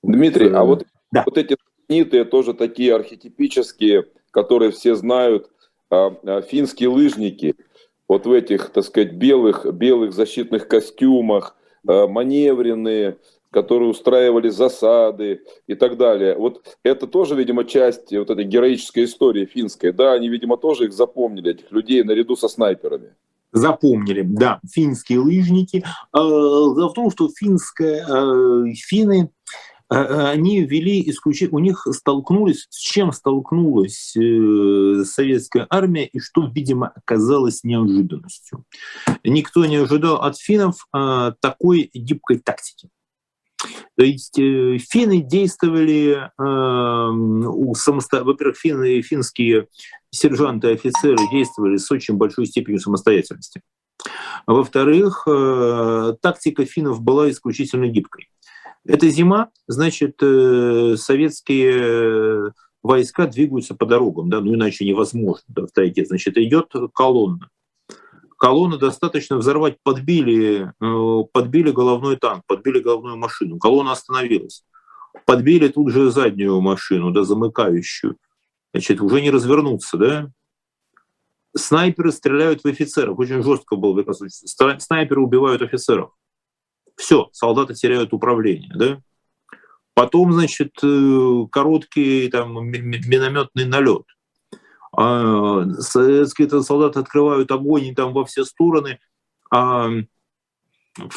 [0.04, 1.24] Дмитрий, а вот, да.
[1.26, 1.56] вот эти
[1.88, 5.50] знаменитые тоже такие архетипические, которые все знают,
[5.90, 7.56] а, а, финские лыжники,
[8.08, 11.56] вот в этих, так сказать, белых, белых защитных костюмах,
[11.88, 13.18] а, маневренные,
[13.50, 16.36] которые устраивали засады и так далее.
[16.36, 19.94] Вот это тоже, видимо, часть вот этой героической истории финской.
[19.94, 23.14] Да, они, видимо, тоже их запомнили, этих людей, наряду со снайперами
[23.54, 25.78] запомнили, да, финские лыжники.
[25.78, 29.43] Э, дело в том, что финская, э, финны э,
[29.94, 34.16] они ввели исключение, у них столкнулись, с чем столкнулась
[35.08, 38.66] советская армия и что, видимо, оказалось неожиданностью.
[39.24, 40.88] Никто не ожидал от финнов
[41.42, 42.90] такой гибкой тактики.
[43.96, 48.24] То есть э, финны действовали, э, самосто...
[48.24, 49.68] во-первых, финны, финские
[50.10, 53.62] сержанты и офицеры действовали с очень большой степенью самостоятельности.
[54.48, 58.28] Во-вторых, э, тактика финнов была исключительно гибкой.
[58.86, 65.72] Это зима, значит, э, советские войска двигаются по дорогам, да, ну иначе невозможно да, в
[65.72, 66.06] тайге.
[66.06, 67.50] Значит, идет колонна
[68.44, 73.58] колонны достаточно взорвать, подбили, э, подбили головной танк, подбили головную машину.
[73.58, 74.66] Колонна остановилась.
[75.26, 78.18] Подбили тут же заднюю машину, да, замыкающую.
[78.74, 80.30] Значит, уже не развернуться, да?
[81.56, 83.18] Снайперы стреляют в офицеров.
[83.18, 84.04] Очень жестко было.
[84.80, 86.12] Снайперы убивают офицеров.
[86.96, 89.02] Все, солдаты теряют управление, да?
[89.94, 94.06] Потом, значит, э, короткий там минометный налет
[94.96, 99.00] а, советские солдаты открывают огонь там во все стороны,
[99.52, 99.90] а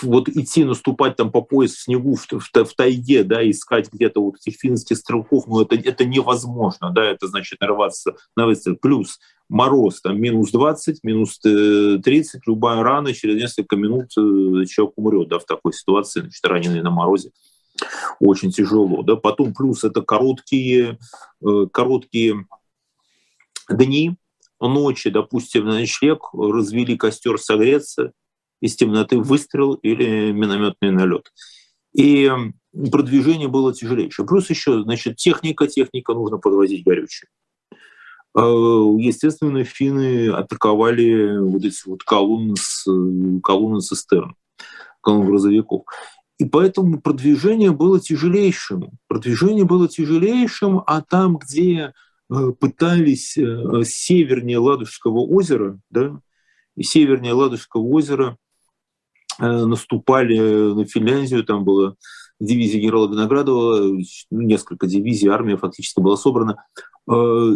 [0.02, 4.22] вот идти наступать там по пояс в снегу в, в, в тайге, да, искать где-то
[4.22, 8.76] вот этих финских стрелков, ну это, это невозможно, да, это значит нарваться на выстрел.
[8.76, 14.94] Плюс мороз, там минус 20, минус 30, э, любая рана, через несколько минут э, человек
[14.96, 17.30] умрет, да, в такой ситуации, значит, раненый на морозе.
[18.20, 19.16] Очень тяжело, да.
[19.16, 20.98] Потом плюс это короткие,
[21.44, 22.46] э, короткие
[23.68, 24.16] дни,
[24.58, 28.12] ночи, допустим, на ночлег, развели костер согреться,
[28.60, 31.32] из темноты выстрел или минометный налет.
[31.94, 32.30] И
[32.90, 34.26] продвижение было тяжелейшее.
[34.26, 37.28] Плюс еще, значит, техника, техника нужно подвозить горючее.
[38.34, 38.42] А,
[38.98, 42.84] естественно, финны атаковали вот эти вот колонны, с,
[43.42, 44.34] колонны цистерн,
[45.00, 45.84] колонны грузовиков.
[46.38, 48.90] И поэтому продвижение было тяжелейшим.
[49.08, 51.94] Продвижение было тяжелейшим, а там, где
[52.28, 56.20] Э, пытались э, севернее Ладожского озера, да,
[56.80, 58.36] севернее Ладожского озера
[59.38, 60.38] наступали
[60.74, 61.96] на Финляндию, там было
[62.40, 63.98] дивизия генерала Виноградова,
[64.30, 66.64] несколько дивизий, армия фактически была собрана.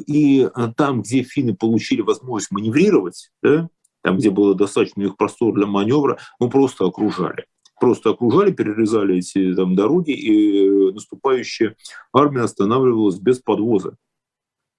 [0.06, 3.68] И там, где финны получили возможность маневрировать, да,
[4.02, 7.44] там, где было достаточно их простор для маневра, мы просто окружали
[7.80, 11.74] просто окружали, перерезали эти там, дороги, и наступающая
[12.12, 13.96] армия останавливалась без подвоза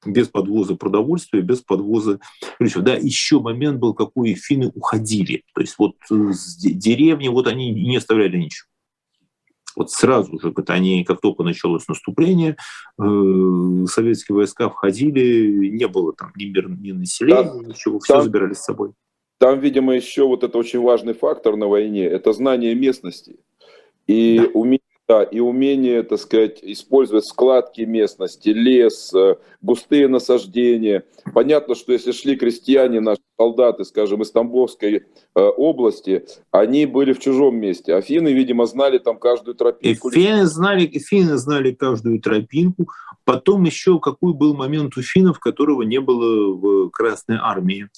[0.06, 2.20] без подвоза продовольствия, без подвоза.
[2.60, 5.44] Да, еще момент был, какой финны уходили.
[5.54, 8.68] То есть вот с деревни вот они не оставляли ничего.
[9.76, 12.58] Вот сразу же, как, они, как только началось наступление,
[13.02, 18.24] э, советские войска входили, не было там ни, мир, ни населения, да, ничего, все там,
[18.24, 18.92] забирали с собой.
[19.38, 23.38] Там, видимо, еще вот это очень важный фактор на войне, это знание местности
[24.08, 24.46] и да.
[25.12, 31.04] Да, и умение, так сказать, использовать складки местности, лес, э, густые насаждения.
[31.34, 35.02] Понятно, что если шли крестьяне, наши солдаты, скажем, из Тамбовской э,
[35.36, 37.94] области, они были в чужом месте.
[37.94, 40.08] А финны, видимо, знали там каждую тропинку.
[40.12, 42.88] И финны знали, финны знали каждую тропинку.
[43.26, 47.90] Потом еще какой был момент у финнов, которого не было в Красной Армии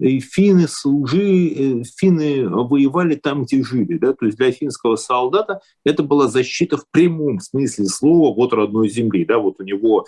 [0.00, 3.98] финны, служи, э, финны воевали там, где жили.
[3.98, 4.14] Да?
[4.14, 9.24] То есть для финского солдата это была защита в прямом смысле слова вот родной земли.
[9.24, 9.38] Да?
[9.38, 10.06] Вот у него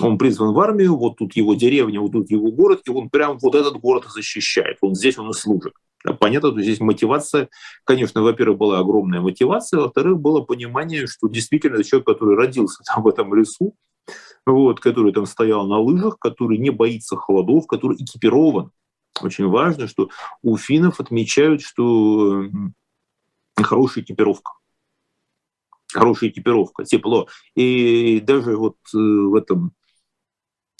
[0.00, 3.38] он призван в армию, вот тут его деревня, вот тут его город, и он прям
[3.40, 4.76] вот этот город защищает.
[4.82, 5.72] Он здесь он и служит.
[6.20, 7.48] Понятно, что здесь мотивация,
[7.84, 13.08] конечно, во-первых, была огромная мотивация, во-вторых, было понимание, что действительно человек, который родился там в
[13.08, 13.74] этом лесу,
[14.46, 18.70] вот, который там стоял на лыжах, который не боится холодов, который экипирован,
[19.20, 20.10] очень важно, что
[20.42, 22.44] у финнов отмечают, что
[23.56, 24.52] хорошая экипировка.
[25.92, 27.28] Хорошая экипировка, тепло.
[27.54, 29.72] И даже вот э, в этом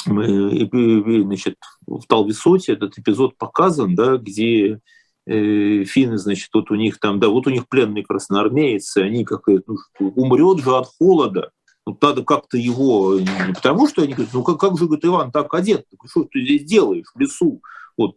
[0.04, 4.80] значит, в Талвисоте этот эпизод показан, да, где
[5.26, 9.46] э, финны, значит, вот у них там, да, вот у них пленные красноармейцы, они как
[9.46, 11.50] ну, умрет же от холода,
[11.84, 15.32] вот надо как-то его, не потому что они говорят, ну как, как же, говорит, Иван,
[15.32, 17.62] так одет, что ты здесь делаешь в лесу?
[17.98, 18.16] Вот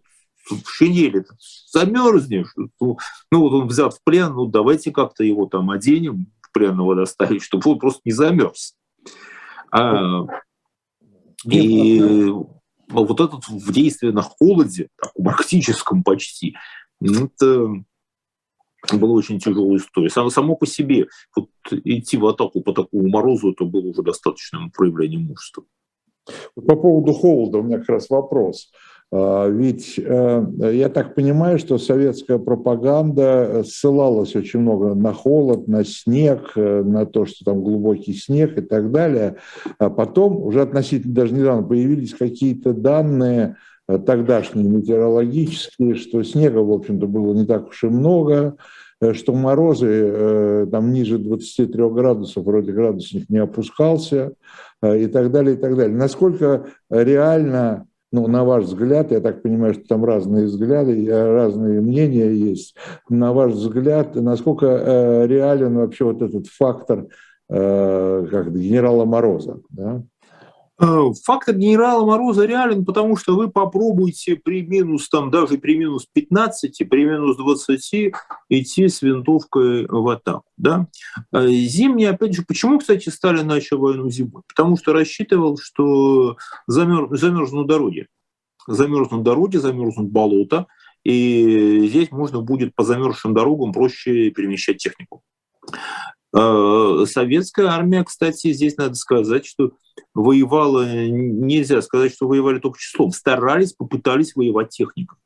[0.49, 1.25] в шинели
[1.71, 2.53] замерзнешь.
[2.79, 2.97] Ну,
[3.31, 7.43] ну, вот он взят в плен, ну давайте как-то его там оденем, в пленного доставить,
[7.43, 8.75] чтобы он просто не замерз.
[9.71, 10.25] А,
[11.45, 12.31] и
[12.89, 16.55] вот этот в действии на холоде, таком практическом почти,
[17.01, 17.67] это
[18.93, 20.09] была очень тяжелая история.
[20.09, 24.71] Само, само по себе вот идти в атаку по такому морозу, это было уже достаточным
[24.71, 25.63] проявлением мужества.
[26.55, 28.71] По поводу холода у меня как раз вопрос.
[29.13, 35.84] А, ведь э, я так понимаю, что советская пропаганда ссылалась очень много на холод, на
[35.84, 39.36] снег, э, на то, что там глубокий снег и так далее.
[39.80, 43.58] А потом, уже относительно даже недавно, появились какие-то данные
[43.89, 48.56] э, тогдашние метеорологические, что снега, в общем-то, было не так уж и много,
[49.13, 54.34] что морозы там ниже 23 градусов, вроде градусник не опускался
[54.84, 55.97] и так далее, и так далее.
[55.97, 62.32] Насколько реально ну, на ваш взгляд, я так понимаю, что там разные взгляды, разные мнения
[62.34, 62.76] есть,
[63.10, 67.08] на ваш взгляд, насколько э, реален вообще вот этот фактор
[67.50, 69.62] э, как генерала Мороза?
[69.69, 70.04] Да?
[70.79, 76.07] Э, фактор генерала Мороза реален, потому что вы попробуйте при минус, там, даже при минус
[76.12, 78.13] 15, при минус 20
[78.49, 80.45] идти с винтовкой в атаку.
[80.57, 80.88] Да?
[81.31, 84.41] Э, зимний, опять же, почему, кстати, Сталин начал войну зимой?
[84.47, 88.07] Потому что рассчитывал, что замер, замерзнут дороги.
[88.67, 90.67] Замерзнут дороги, замерзнут болота,
[91.03, 95.23] и здесь можно будет по замерзшим дорогам проще перемещать технику.
[96.33, 99.71] Э, советская армия, кстати, здесь надо сказать, что
[100.13, 105.17] воевала, нельзя сказать, что воевали только числом, старались, попытались воевать техникой.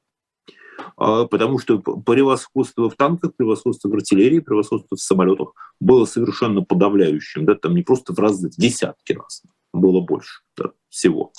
[0.98, 7.46] А, потому что превосходство в танках, превосходство в артиллерии, превосходство в самолетах было совершенно подавляющим.
[7.46, 11.32] Да, там не просто в разы, десятки раз было больше да, всего.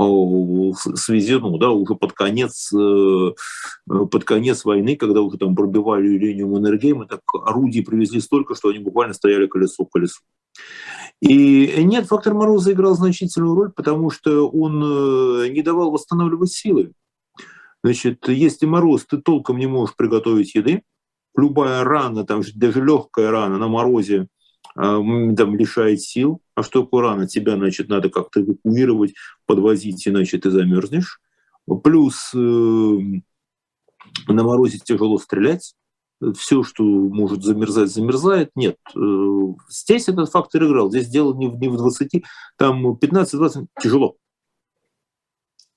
[0.00, 3.32] В связи, ну, да, уже под конец, э,
[3.86, 8.78] под конец войны, когда уже там пробивали линию Маннергейма, так орудий привезли столько, что они
[8.78, 10.20] буквально стояли колесо к колесу.
[11.20, 16.92] И нет, фактор Мороза играл значительную роль, потому что он э, не давал восстанавливать силы.
[17.82, 20.82] Значит, если мороз, ты толком не можешь приготовить еды,
[21.36, 24.28] любая рана, там, даже легкая рана на морозе,
[24.74, 26.40] там, лишает сил.
[26.54, 27.26] А что такое рана?
[27.26, 29.14] Тебя, значит, надо как-то эвакуировать,
[29.46, 31.20] подвозить, иначе ты замерзнешь.
[31.82, 32.38] Плюс э,
[34.28, 35.74] на морозе тяжело стрелять,
[36.36, 38.50] все, что может замерзать, замерзает.
[38.54, 40.90] Нет, э, здесь этот фактор играл.
[40.90, 42.24] Здесь дело не в, не в 20,
[42.56, 44.16] там 15-20 тяжело.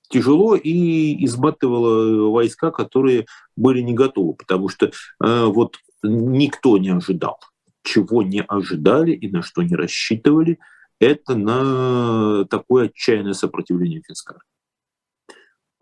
[0.08, 3.26] Тяжело и изматывало войска, которые
[3.56, 7.38] были не готовы, потому что э, вот никто не ожидал,
[7.82, 10.58] чего не ожидали и на что не рассчитывали,
[11.00, 14.36] это на такое отчаянное сопротивление финской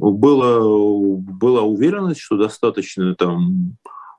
[0.01, 3.77] было, была уверенность, что достаточно там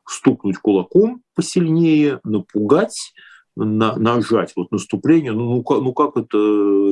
[0.08, 3.14] стукнуть кулаком посильнее, напугать,
[3.56, 5.32] на, нажать вот наступление.
[5.32, 6.38] Ну, ну, как, ну как это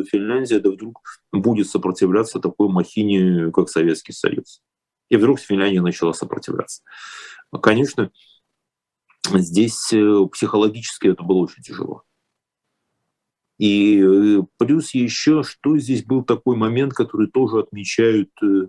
[0.06, 4.62] Финляндия да вдруг будет сопротивляться такой махине, как Советский Союз?
[5.10, 6.82] И вдруг Финляндия начала сопротивляться.
[7.62, 8.12] Конечно,
[9.26, 12.04] здесь э, психологически это было очень тяжело.
[13.58, 18.68] И э, плюс еще, что здесь был такой момент, который тоже отмечают э,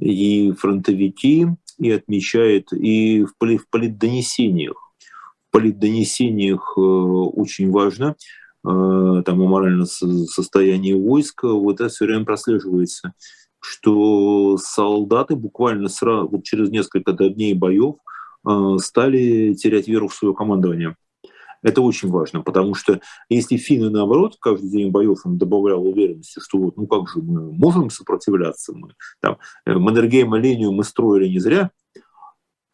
[0.00, 1.46] и фронтовики,
[1.78, 3.36] и отмечает и в
[3.70, 4.76] политдонесениях.
[5.48, 8.16] В политдонесениях очень важно,
[8.62, 13.14] там о моральном состоянии войска, вот это все время прослеживается,
[13.58, 17.96] что солдаты буквально сразу, вот через несколько дней боев
[18.78, 20.96] стали терять веру в свое командование.
[21.62, 26.58] Это очень важно, потому что если финны, наоборот, каждый день боев им добавлял уверенности, что
[26.58, 31.40] вот, ну как же мы можем сопротивляться, мы там э, Маннергейма линию мы строили не
[31.40, 31.70] зря,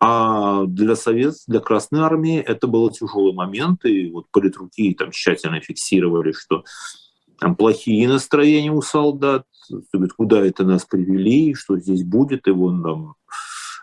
[0.01, 5.61] а для Совет, для Красной Армии это был тяжелый момент, и вот политруки там тщательно
[5.61, 6.65] фиксировали, что
[7.41, 9.47] там плохие настроения у солдат,
[10.17, 13.15] куда это нас привели, что здесь будет, и вон там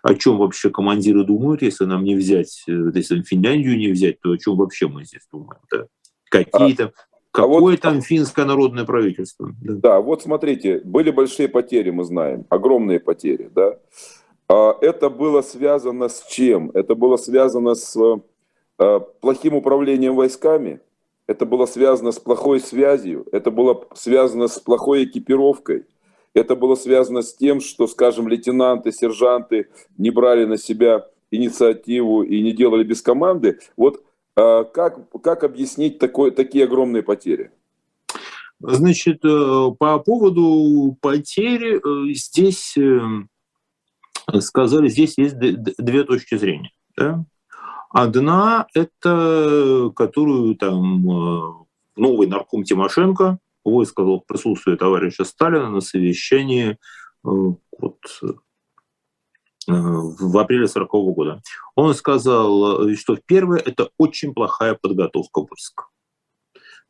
[0.04, 4.32] о чем вообще командиры думают, если нам не взять, э, если Финляндию не взять, то
[4.32, 5.62] о чем вообще мы здесь думаем?
[5.72, 5.86] Да?
[6.30, 6.92] Какие то а,
[7.32, 9.50] какое а вот, там финское народное правительство?
[9.62, 9.74] Да.
[9.74, 13.78] да, вот смотрите, были большие потери, мы знаем, огромные потери, да.
[14.50, 16.72] А это было связано с чем?
[16.74, 17.96] Это было связано с
[18.78, 20.82] а, плохим управлением войсками,
[21.28, 25.86] это было связано с плохой связью, это было связано с плохой экипировкой,
[26.34, 32.42] это было связано с тем, что, скажем, лейтенанты, сержанты не брали на себя инициативу и
[32.42, 33.60] не делали без команды.
[33.76, 34.04] Вот
[34.36, 37.52] а, как, как объяснить такой, такие огромные потери?
[38.60, 46.72] Значит, э, по поводу потери э, здесь э, сказали, здесь есть две точки зрения.
[46.96, 47.26] Да?
[47.90, 51.66] Одна– это которую там
[51.96, 56.76] новый нарком Тимошенко– высказал в присутствии товарища Сталина на совещании э,
[57.24, 58.28] вот, э,
[59.68, 61.42] в апреле 40 года.
[61.76, 65.88] Он сказал, э, что первое– это очень плохая подготовка войск.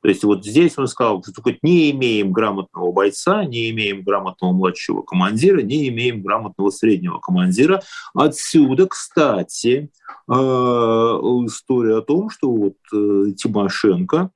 [0.02, 5.04] То есть вот здесь он сказал, что не имеем грамотного бойца, не имеем грамотного младшего
[5.04, 7.84] командира, не имеем грамотного среднего командира.
[8.16, 9.92] Отсюда, кстати,
[10.28, 14.32] история о том, что вот Тимошенко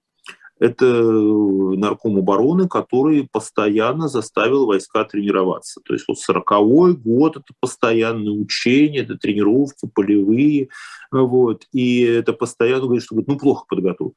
[0.59, 5.81] это э, нарком обороны, который постоянно заставил войска тренироваться.
[5.85, 10.69] То есть вот 40-й год– это постоянное учение, это тренировки полевые,
[11.11, 14.15] вот, и это постоянно говорит, что ну, плохо подготовлен.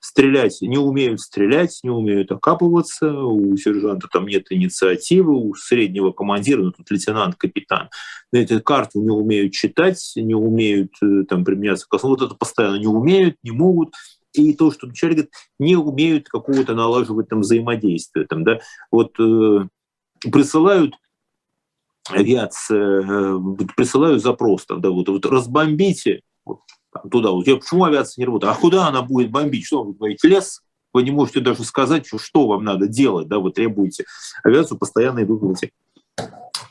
[0.00, 6.62] Стрелять, не умеют стрелять, не умеют окапываться, у сержанта там нет инициативы, у среднего командира,
[6.62, 7.90] ну тут лейтенант, капитан,
[8.32, 13.36] эти карту не умеют читать, не умеют э, там применяться, вот это постоянно не умеют,
[13.42, 13.94] не могут,
[14.32, 18.26] и то, что человек говорит, не умеют какого-то налаживать там взаимодействие.
[18.26, 18.60] Там, да?
[18.90, 19.68] Вот э,
[20.30, 20.94] присылают
[22.08, 23.38] авиация, э,
[23.76, 26.60] присылают запрос, там, да, вот, вот разбомбите вот,
[26.92, 27.30] там, туда.
[27.30, 28.52] Вот, я, почему авиация не работает?
[28.52, 29.66] А куда она будет бомбить?
[29.66, 30.28] Что вы говорите?
[30.28, 30.62] Лес?
[30.92, 34.06] Вы не можете даже сказать, что, вам надо делать, да, вы требуете.
[34.42, 35.72] Авиацию постоянно идут вот эти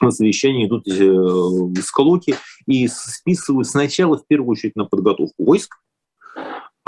[0.02, 2.36] на совещании идут э, склоки
[2.66, 5.76] и списывают сначала в первую очередь на подготовку войск,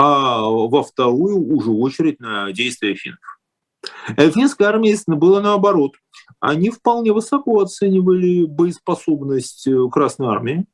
[0.01, 3.39] а во вторую уже очередь на действия финнов.
[4.17, 5.93] Э, финская армия, была наоборот.
[6.39, 10.65] Они вполне высоко оценивали боеспособность э, Красной армии.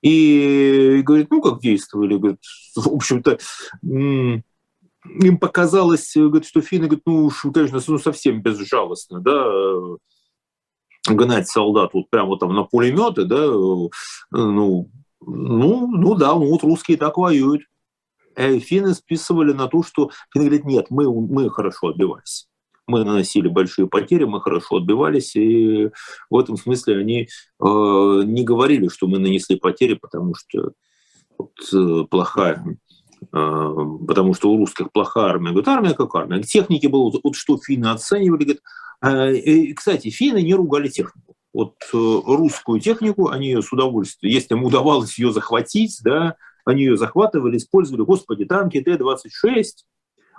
[0.00, 2.38] И говорит, ну как действовали, говорит,
[2.76, 3.38] в общем-то,
[3.82, 9.44] им показалось, говорит, что финны, говорит, ну уж, конечно, ну, совсем безжалостно, да,
[11.08, 13.90] гнать солдат вот прямо там на пулеметы, да, ну,
[14.30, 14.88] ну,
[15.88, 17.62] ну да, ну вот русские так воюют.
[18.36, 22.48] Э, финны списывали на то, что финны говорят, нет, мы, мы хорошо отбивались.
[22.86, 25.90] Мы наносили большие потери, мы хорошо отбивались, и
[26.30, 27.26] в этом смысле они э,
[27.58, 30.72] не говорили, что мы нанесли потери, потому что
[31.36, 32.64] вот, э, плохая
[33.32, 33.74] э,
[34.06, 35.50] потому что у русских плохая армия.
[35.50, 36.42] Говорят, армия как армия.
[36.42, 38.44] Техники было, вот, что финны оценивали.
[38.44, 38.62] Говорят,
[39.02, 41.34] э, и, кстати, финны не ругали технику.
[41.52, 46.36] Вот русскую технику, они с удовольствием, если им удавалось ее захватить, да,
[46.66, 49.64] они ее захватывали, использовали, господи, танки Т-26,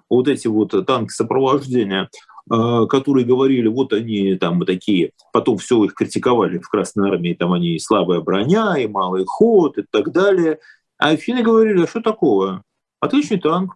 [0.10, 2.10] вот эти вот танки сопровождения,
[2.52, 7.54] э, которые говорили, вот они там такие, потом все их критиковали в Красной Армии, там
[7.54, 10.60] они слабая броня, и малый ход, и так далее.
[10.98, 12.64] А финны говорили, а что такого?
[13.00, 13.76] Отличный танк.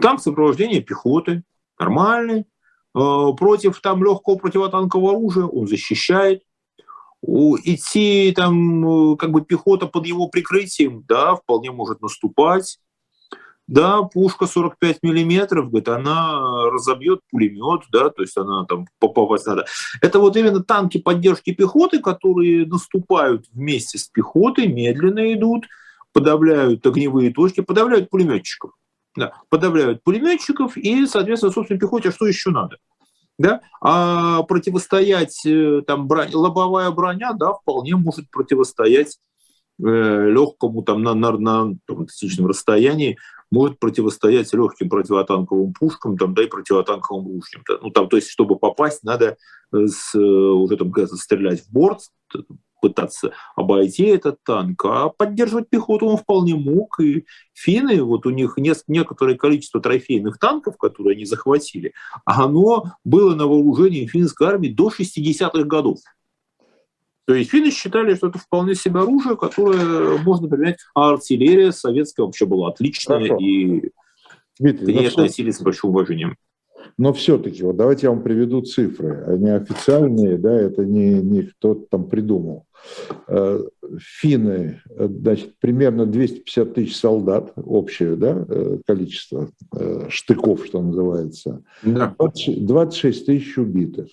[0.00, 1.42] Танк сопровождения пехоты,
[1.78, 2.44] нормальный.
[2.94, 6.42] Э, против там легкого противотанкового оружия он защищает.
[7.24, 12.78] Идти там э, как бы пехота под его прикрытием, да, вполне может наступать.
[13.68, 19.66] Да, пушка 45 миллиметров, говорит, она разобьет пулемет, да, то есть она там попасть надо.
[20.00, 25.66] Это вот именно танки поддержки пехоты, которые наступают вместе с пехотой, медленно идут,
[26.12, 28.72] подавляют огневые точки, подавляют пулеметчиков.
[29.14, 32.78] Да, подавляют пулеметчиков и, соответственно, собственно, пехоте что еще надо?
[33.38, 33.60] Да?
[33.80, 39.18] А противостоять, э, там, броня, лобовая броня, да, вполне может противостоять
[39.82, 43.16] э, легкому там, на, на, на там, достаточном расстоянии
[43.50, 47.62] может противостоять легким противотанковым пушкам, там, да и противотанковым ружьям.
[47.82, 49.36] Ну, там, то есть, чтобы попасть, надо
[49.72, 52.00] э, с, уже там, стрелять в борт,
[52.82, 56.98] пытаться обойти этот танк, а поддерживать пехоту он вполне мог.
[57.00, 57.24] И
[57.54, 58.58] финны, вот у них
[58.88, 65.62] некоторое количество трофейных танков, которые они захватили, оно было на вооружении финской армии до 60-х
[65.62, 65.98] годов.
[67.24, 72.26] То есть финны считали, что это вполне себе оружие, которое можно применять, а артиллерия советская
[72.26, 73.36] вообще была отличная, Хорошо.
[73.38, 73.90] и
[74.58, 76.36] Дмитрий, к ней относились с большим уважением.
[76.98, 79.24] Но все-таки, вот давайте я вам приведу цифры.
[79.26, 82.66] Они официальные, да, это не, не кто-то там придумал.
[83.28, 83.60] Э,
[83.98, 89.50] финны, э, значит, примерно 250 тысяч солдат, общее да, э, количество
[90.08, 91.62] штыков, что называется.
[91.82, 92.14] Да.
[92.18, 94.08] 26 тысяч убитых.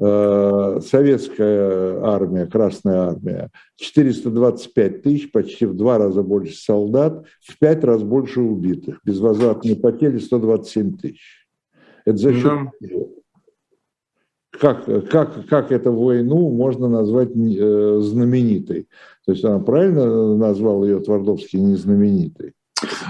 [0.00, 8.02] Советская армия, Красная армия, 425 тысяч, почти в два раза больше солдат, в пять раз
[8.02, 9.00] больше убитых.
[9.04, 11.46] Безвозвратные потери 127 тысяч.
[12.06, 12.88] Это за счет да
[14.60, 18.88] как, как, как эту войну можно назвать э, знаменитой?
[19.24, 22.52] То есть она правильно назвал ее Твардовский незнаменитой?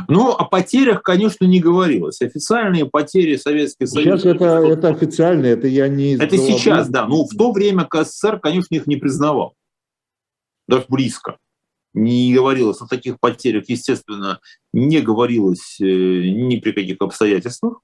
[0.09, 2.21] Ну, о потерях, конечно, не говорилось.
[2.23, 4.19] Официальные потери Советского Союза...
[4.19, 6.15] Сейчас это, это официальные, это я не...
[6.15, 7.07] Это сейчас, да.
[7.07, 9.55] Но в то время КССР, конечно, их не признавал.
[10.67, 11.37] Даже близко.
[11.93, 14.39] Не говорилось о таких потерях, естественно,
[14.73, 17.81] не говорилось э, ни при каких обстоятельствах.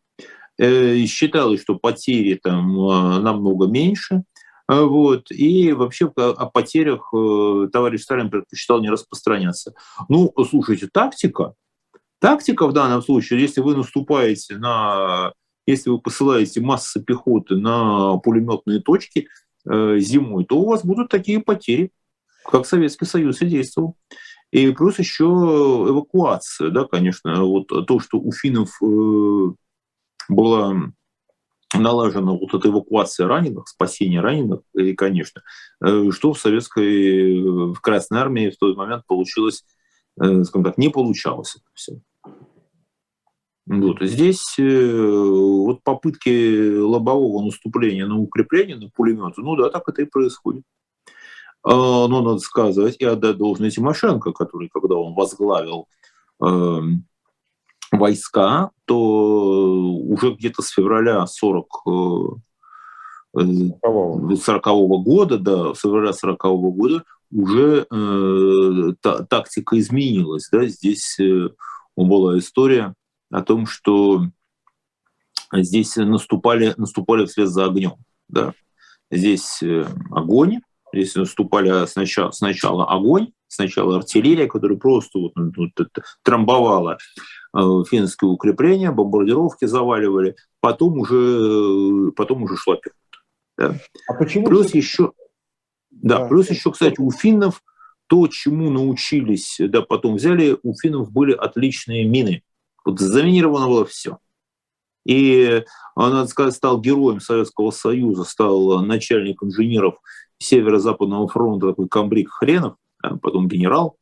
[0.58, 4.22] Э, считалось, что потери там э, намного меньше.
[4.68, 5.30] Вот.
[5.30, 7.12] И вообще о потерях
[7.72, 9.74] товарищ Сталин предпочитал не распространяться.
[10.08, 11.54] Ну, слушайте, тактика,
[12.20, 15.32] тактика в данном случае, если вы наступаете на,
[15.66, 19.28] если вы посылаете массы пехоты на пулеметные точки
[19.64, 21.90] зимой, то у вас будут такие потери,
[22.44, 23.96] как Советский Союз и действовал.
[24.52, 28.70] И плюс еще эвакуация, да, конечно, вот то, что у финнов
[30.28, 30.92] была
[31.74, 35.42] налажена вот эта эвакуация раненых, спасение раненых, и, конечно,
[35.84, 37.42] э, что в советской,
[37.72, 39.75] в Красной армии в тот момент получилось, э,
[40.16, 42.00] скажем так, не получалось это все.
[43.66, 44.00] Вот.
[44.00, 50.04] Здесь э, вот попытки лобового наступления на укрепление, на пулеметы, ну да, так это и
[50.04, 50.62] происходит.
[51.64, 55.88] А, но надо сказать и отдать должное Тимошенко, который, когда он возглавил
[56.40, 57.06] эм,
[57.90, 61.66] войска, то уже где-то с февраля 40
[63.34, 70.48] 40 -го года, да, с февраля 40 -го года уже э, та, тактика изменилась.
[70.50, 70.66] Да?
[70.66, 71.50] Здесь э,
[71.96, 72.94] была история
[73.30, 74.26] о том, что
[75.52, 77.94] здесь наступали, наступали вслед за огнем.
[78.28, 78.54] Да?
[79.10, 80.60] Здесь э, огонь,
[80.92, 85.70] здесь наступали сначала, сначала огонь, сначала артиллерия, которая просто вот, вот,
[86.22, 86.98] трамбовала
[87.56, 92.98] Э, финские укрепления, бомбардировки заваливали, потом уже, потом уже шла пехота.
[93.56, 93.74] Да.
[94.08, 94.46] А почему?
[94.46, 95.12] Плюс еще,
[96.02, 97.62] да, да, плюс еще, кстати, у финнов
[98.06, 102.42] то, чему научились, да, потом взяли, у финнов были отличные мины.
[102.84, 104.18] Вот заминировано было все.
[105.04, 105.64] И,
[105.96, 109.96] надо сказать, стал героем Советского Союза, стал начальник инженеров
[110.38, 113.98] Северо-Западного фронта, такой комбриг Хренов, а потом генерал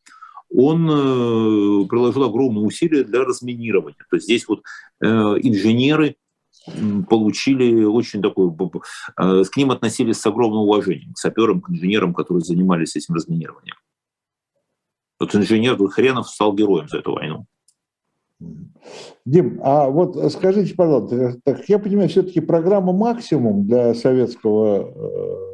[0.54, 3.98] он э, приложил огромные усилия для разминирования.
[4.08, 4.62] То есть здесь вот
[5.00, 6.16] э, инженеры
[7.08, 12.42] получили очень такой, э, к ним относились с огромным уважением, к саперам, к инженерам, которые
[12.42, 13.76] занимались этим разминированием.
[15.20, 17.46] Вот инженер Хренов стал героем за эту войну.
[19.24, 24.92] Дим, а вот скажите, пожалуйста, так я понимаю, все-таки программа «Максимум» для советского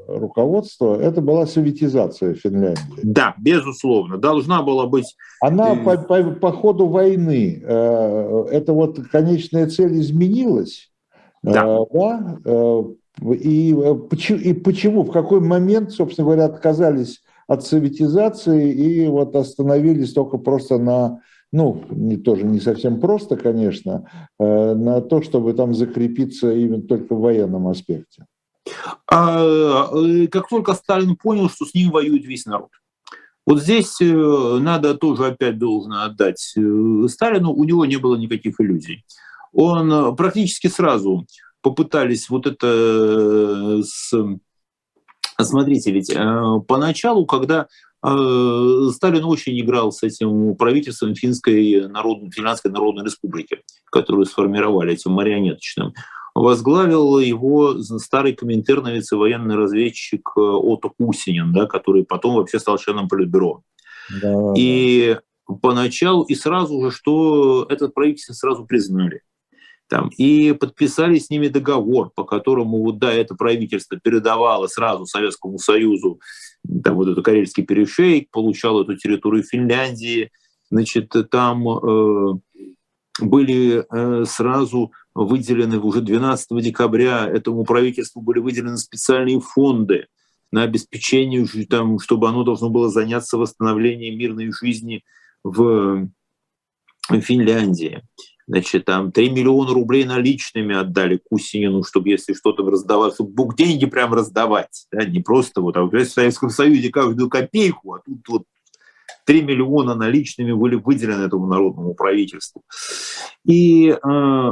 [0.08, 3.00] э, руководства– это была советизация Финляндии.
[3.02, 5.16] Да, безусловно, должна была быть…
[5.40, 10.89] Она по, по, по ходу войны, э, это вот конечная цель изменилась?
[11.42, 11.64] Да.
[11.64, 13.34] Э, да?
[13.34, 13.74] И,
[14.08, 20.38] почему, и почему, в какой момент, собственно говоря, отказались от советизации и вот остановились только
[20.38, 21.20] просто на
[21.52, 27.14] ну, не, тоже не совсем просто, конечно, э, на то, чтобы там закрепиться именно только
[27.14, 28.26] в военном аспекте.
[29.10, 32.70] А, э, как только Сталин понял, что с ним воюет весь народ.
[33.46, 39.04] Вот здесь э, надо тоже опять должно отдать Сталину, у него не было никаких иллюзий.
[39.52, 41.26] Он практически сразу
[41.62, 44.12] попытались вот это с...
[45.40, 46.14] Смотрите, ведь
[46.66, 47.66] поначалу, когда
[48.02, 55.12] Э, Сталин очень играл с этим правительством Финской народной, Финляндской Народной Республики, которую сформировали этим
[55.12, 55.92] марионеточным.
[56.34, 62.78] Возглавил его старый коминтерновец и военный разведчик э, Ото Кусинин, да, который потом вообще стал
[62.78, 63.62] членом Политбюро.
[64.22, 65.18] Да, и
[65.60, 69.22] поначалу, и сразу же, что этот правительство сразу признали.
[69.90, 75.58] Там, и подписали с ними договор, по которому вот, да, это правительство передавало сразу Советскому
[75.58, 76.20] Союзу
[76.84, 80.30] там, вот этот Карельский перешейк, получал эту территорию Финляндии.
[80.70, 82.34] Значит, там э,
[83.20, 90.06] были э, сразу выделены уже 12 декабря этому правительству были выделены специальные фонды
[90.52, 95.02] на обеспечение, там, чтобы оно должно было заняться восстановлением мирной жизни
[95.42, 96.08] в
[97.10, 98.04] Финляндии.
[98.50, 104.12] Значит, там 3 миллиона рублей наличными отдали Кусинину, чтобы если что-то раздавать, чтобы деньги прям
[104.12, 108.42] раздавать, да, не просто вот, а в Советском Союзе каждую копейку, а тут вот
[109.26, 112.64] 3 миллиона наличными были выделены этому народному правительству.
[113.44, 114.50] И э,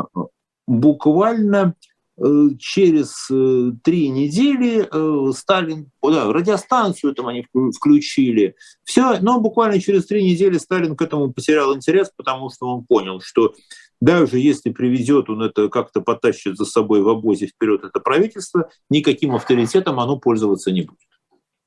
[0.69, 1.75] буквально
[2.21, 7.47] Э, через э, три недели э, Сталин, да, радиостанцию там они
[7.77, 12.85] включили, все, но буквально через три недели Сталин к этому потерял интерес, потому что он
[12.85, 13.55] понял, что
[14.01, 19.35] даже если приведет он это, как-то потащит за собой в обозе вперед это правительство, никаким
[19.35, 20.99] авторитетом оно пользоваться не будет.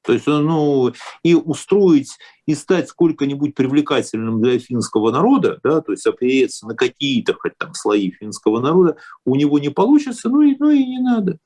[0.04, 0.92] То есть, ну,
[1.24, 2.18] и устроить,
[2.48, 7.74] и стать сколько-нибудь привлекательным для финского народа, да, то есть опереться на какие-то хоть там
[7.76, 11.38] слои финского народа, у него не получится, ну и, ну и не надо.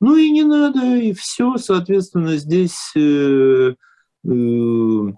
[0.00, 3.74] Ну и не надо, и все, соответственно, здесь э,
[4.24, 5.12] э,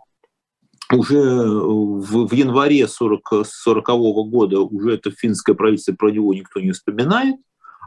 [0.92, 6.60] уже в, в январе 40, 40 -го года уже это финское правительство про него никто
[6.60, 7.36] не вспоминает,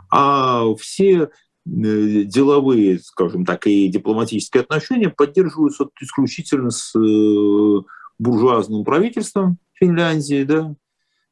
[0.10, 1.30] а все
[1.66, 7.82] Э, деловые, скажем так, и дипломатические отношения поддерживаются исключительно с э,
[8.20, 10.76] буржуазным правительством Финляндии, да,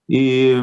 [0.07, 0.61] и,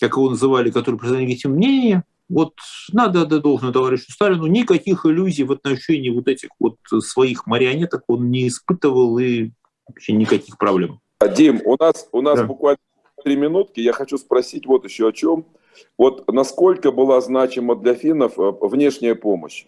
[0.00, 2.54] как его называли, который признали легитимным мнение, вот
[2.92, 8.30] надо отдать должное товарищу Сталину, никаких иллюзий в отношении вот этих вот своих марионеток он
[8.30, 9.50] не испытывал и
[9.86, 11.00] вообще никаких проблем.
[11.36, 12.46] Дим, у нас, у нас да.
[12.46, 12.78] буквально
[13.22, 15.46] три минутки, я хочу спросить вот еще о чем.
[15.98, 19.66] Вот насколько была значима для финнов э, внешняя помощь?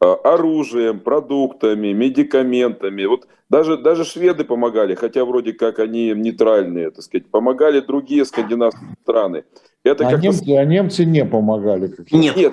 [0.00, 3.04] Э, оружием, продуктами, медикаментами.
[3.04, 8.96] Вот даже, даже шведы помогали, хотя вроде как они нейтральные, так сказать, помогали другие скандинавские
[9.02, 9.44] страны.
[9.84, 11.94] Это а, немцы, а немцы не помогали?
[12.10, 12.36] Нет.
[12.36, 12.52] Нет.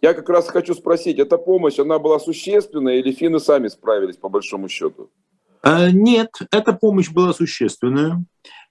[0.00, 4.30] Я как раз хочу спросить, эта помощь, она была существенная или финны сами справились по
[4.30, 5.10] большому счету?
[5.62, 8.24] А, нет, эта помощь была существенная.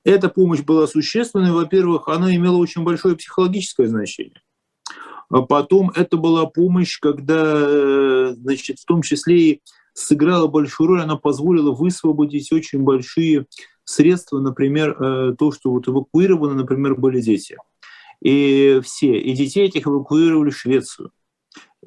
[0.04, 1.52] Эта помощь была существенной.
[1.52, 4.42] Во-первых, она имела очень большое психологическое значение.
[5.30, 9.62] А потом это была помощь, когда, значит, в том числе и
[9.94, 13.46] сыграла большую роль, она позволила высвободить очень большие
[13.84, 17.58] средства, например, э, то, что вот эвакуированы, например, были дети.
[18.22, 21.12] И все, и детей этих эвакуировали в Швецию.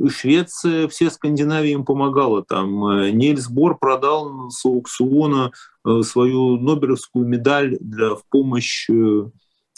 [0.08, 2.44] Швеция, все Скандинавии им помогала.
[2.44, 5.52] Там э, Нильс Бор продал с аукциона
[5.84, 9.24] э, свою Нобелевскую медаль для, в помощь э,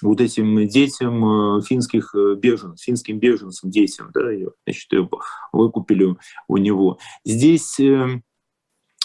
[0.02, 5.08] вот этим детям финских беженцев, финским беженцам, детям, да, ее, значит, ее
[5.52, 6.16] выкупили
[6.48, 6.98] у него.
[7.24, 7.78] Здесь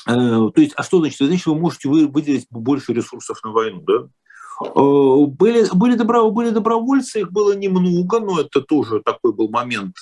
[0.06, 1.20] то есть, а что значит?
[1.20, 4.08] Значит, вы можете выделить больше ресурсов на войну, да?
[4.74, 9.96] Были, были, добро, были добровольцы, их было немного, но это тоже такой был момент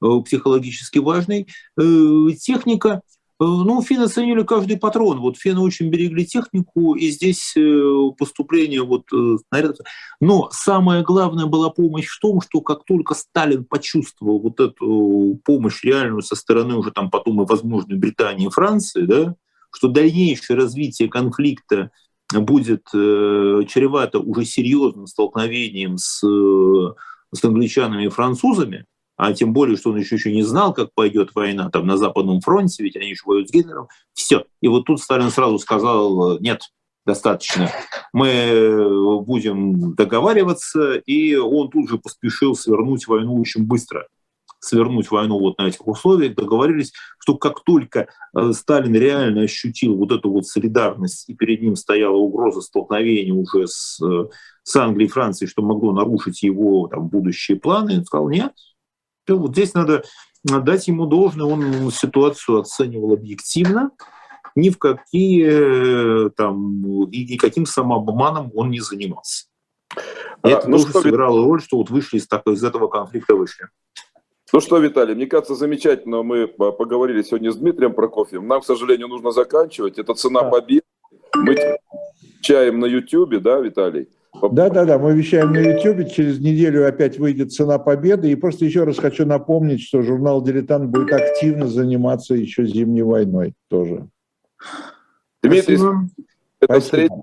[0.00, 1.46] психологически важной.
[1.78, 3.02] Э, техника,
[3.40, 5.20] э, ну, финны ценили каждый патрон.
[5.20, 7.54] Вот финны очень берегли технику, и здесь
[8.18, 9.04] поступление вот
[9.48, 9.86] снарядов.
[10.20, 15.82] Но самое главное была помощь в том, что как только Сталин почувствовал вот эту помощь
[15.84, 19.34] реальную со стороны уже там потом и возможной Британии и Франции, да,
[19.70, 21.90] что дальнейшее развитие конфликта
[22.32, 28.84] будет чревато уже серьезным столкновением с, с англичанами и французами,
[29.18, 32.40] а тем более, что он еще, еще не знал, как пойдет война там на Западном
[32.40, 33.88] фронте, ведь они еще воюют с Гитлером.
[34.14, 34.44] Все.
[34.62, 36.62] И вот тут Сталин сразу сказал, нет,
[37.04, 37.70] достаточно.
[38.12, 44.06] Мы будем договариваться, и он тут же поспешил свернуть войну очень быстро.
[44.60, 50.12] свернуть войну вот на этих условиях, договорились, что как только э, Сталин реально ощутил вот
[50.12, 54.28] эту вот солидарность, и перед ним стояла угроза столкновения уже с, э,
[54.62, 58.52] с Англией и Францией, что могло нарушить его там, будущие планы, он сказал, нет,
[59.36, 60.04] вот здесь надо
[60.44, 63.90] дать ему должное, он ситуацию оценивал объективно,
[64.54, 69.46] ни в какие э, там, и никаким самообманом он не занимался.
[70.44, 72.88] И а, это ну тоже что, сыграло роль, что вот вышли из, такого, из этого
[72.88, 73.66] конфликта вышли.
[74.52, 78.48] Ну что, Виталий, мне кажется, замечательно мы поговорили сегодня с Дмитрием Прокофьевым.
[78.48, 79.98] Нам, к сожалению, нужно заканчивать.
[79.98, 80.50] Это цена да.
[80.50, 80.82] победы.
[81.34, 81.56] Мы
[82.40, 84.08] чаем на Ютьюбе, да, Виталий?
[84.52, 88.30] Да, да, да, мы вещаем на YouTube, через неделю опять выйдет «Цена победы».
[88.30, 93.54] И просто еще раз хочу напомнить, что журнал «Дилетант» будет активно заниматься еще зимней войной
[93.68, 94.08] тоже.
[95.42, 96.08] Дмитрий, Спасибо.
[96.60, 97.14] до встречи.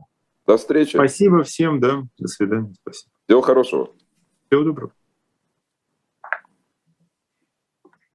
[0.47, 0.95] До встречи.
[0.95, 2.03] Спасибо всем, да.
[2.17, 2.73] До свидания.
[2.81, 3.11] Спасибо.
[3.25, 3.89] Всего хорошего.
[4.47, 4.91] Всего доброго.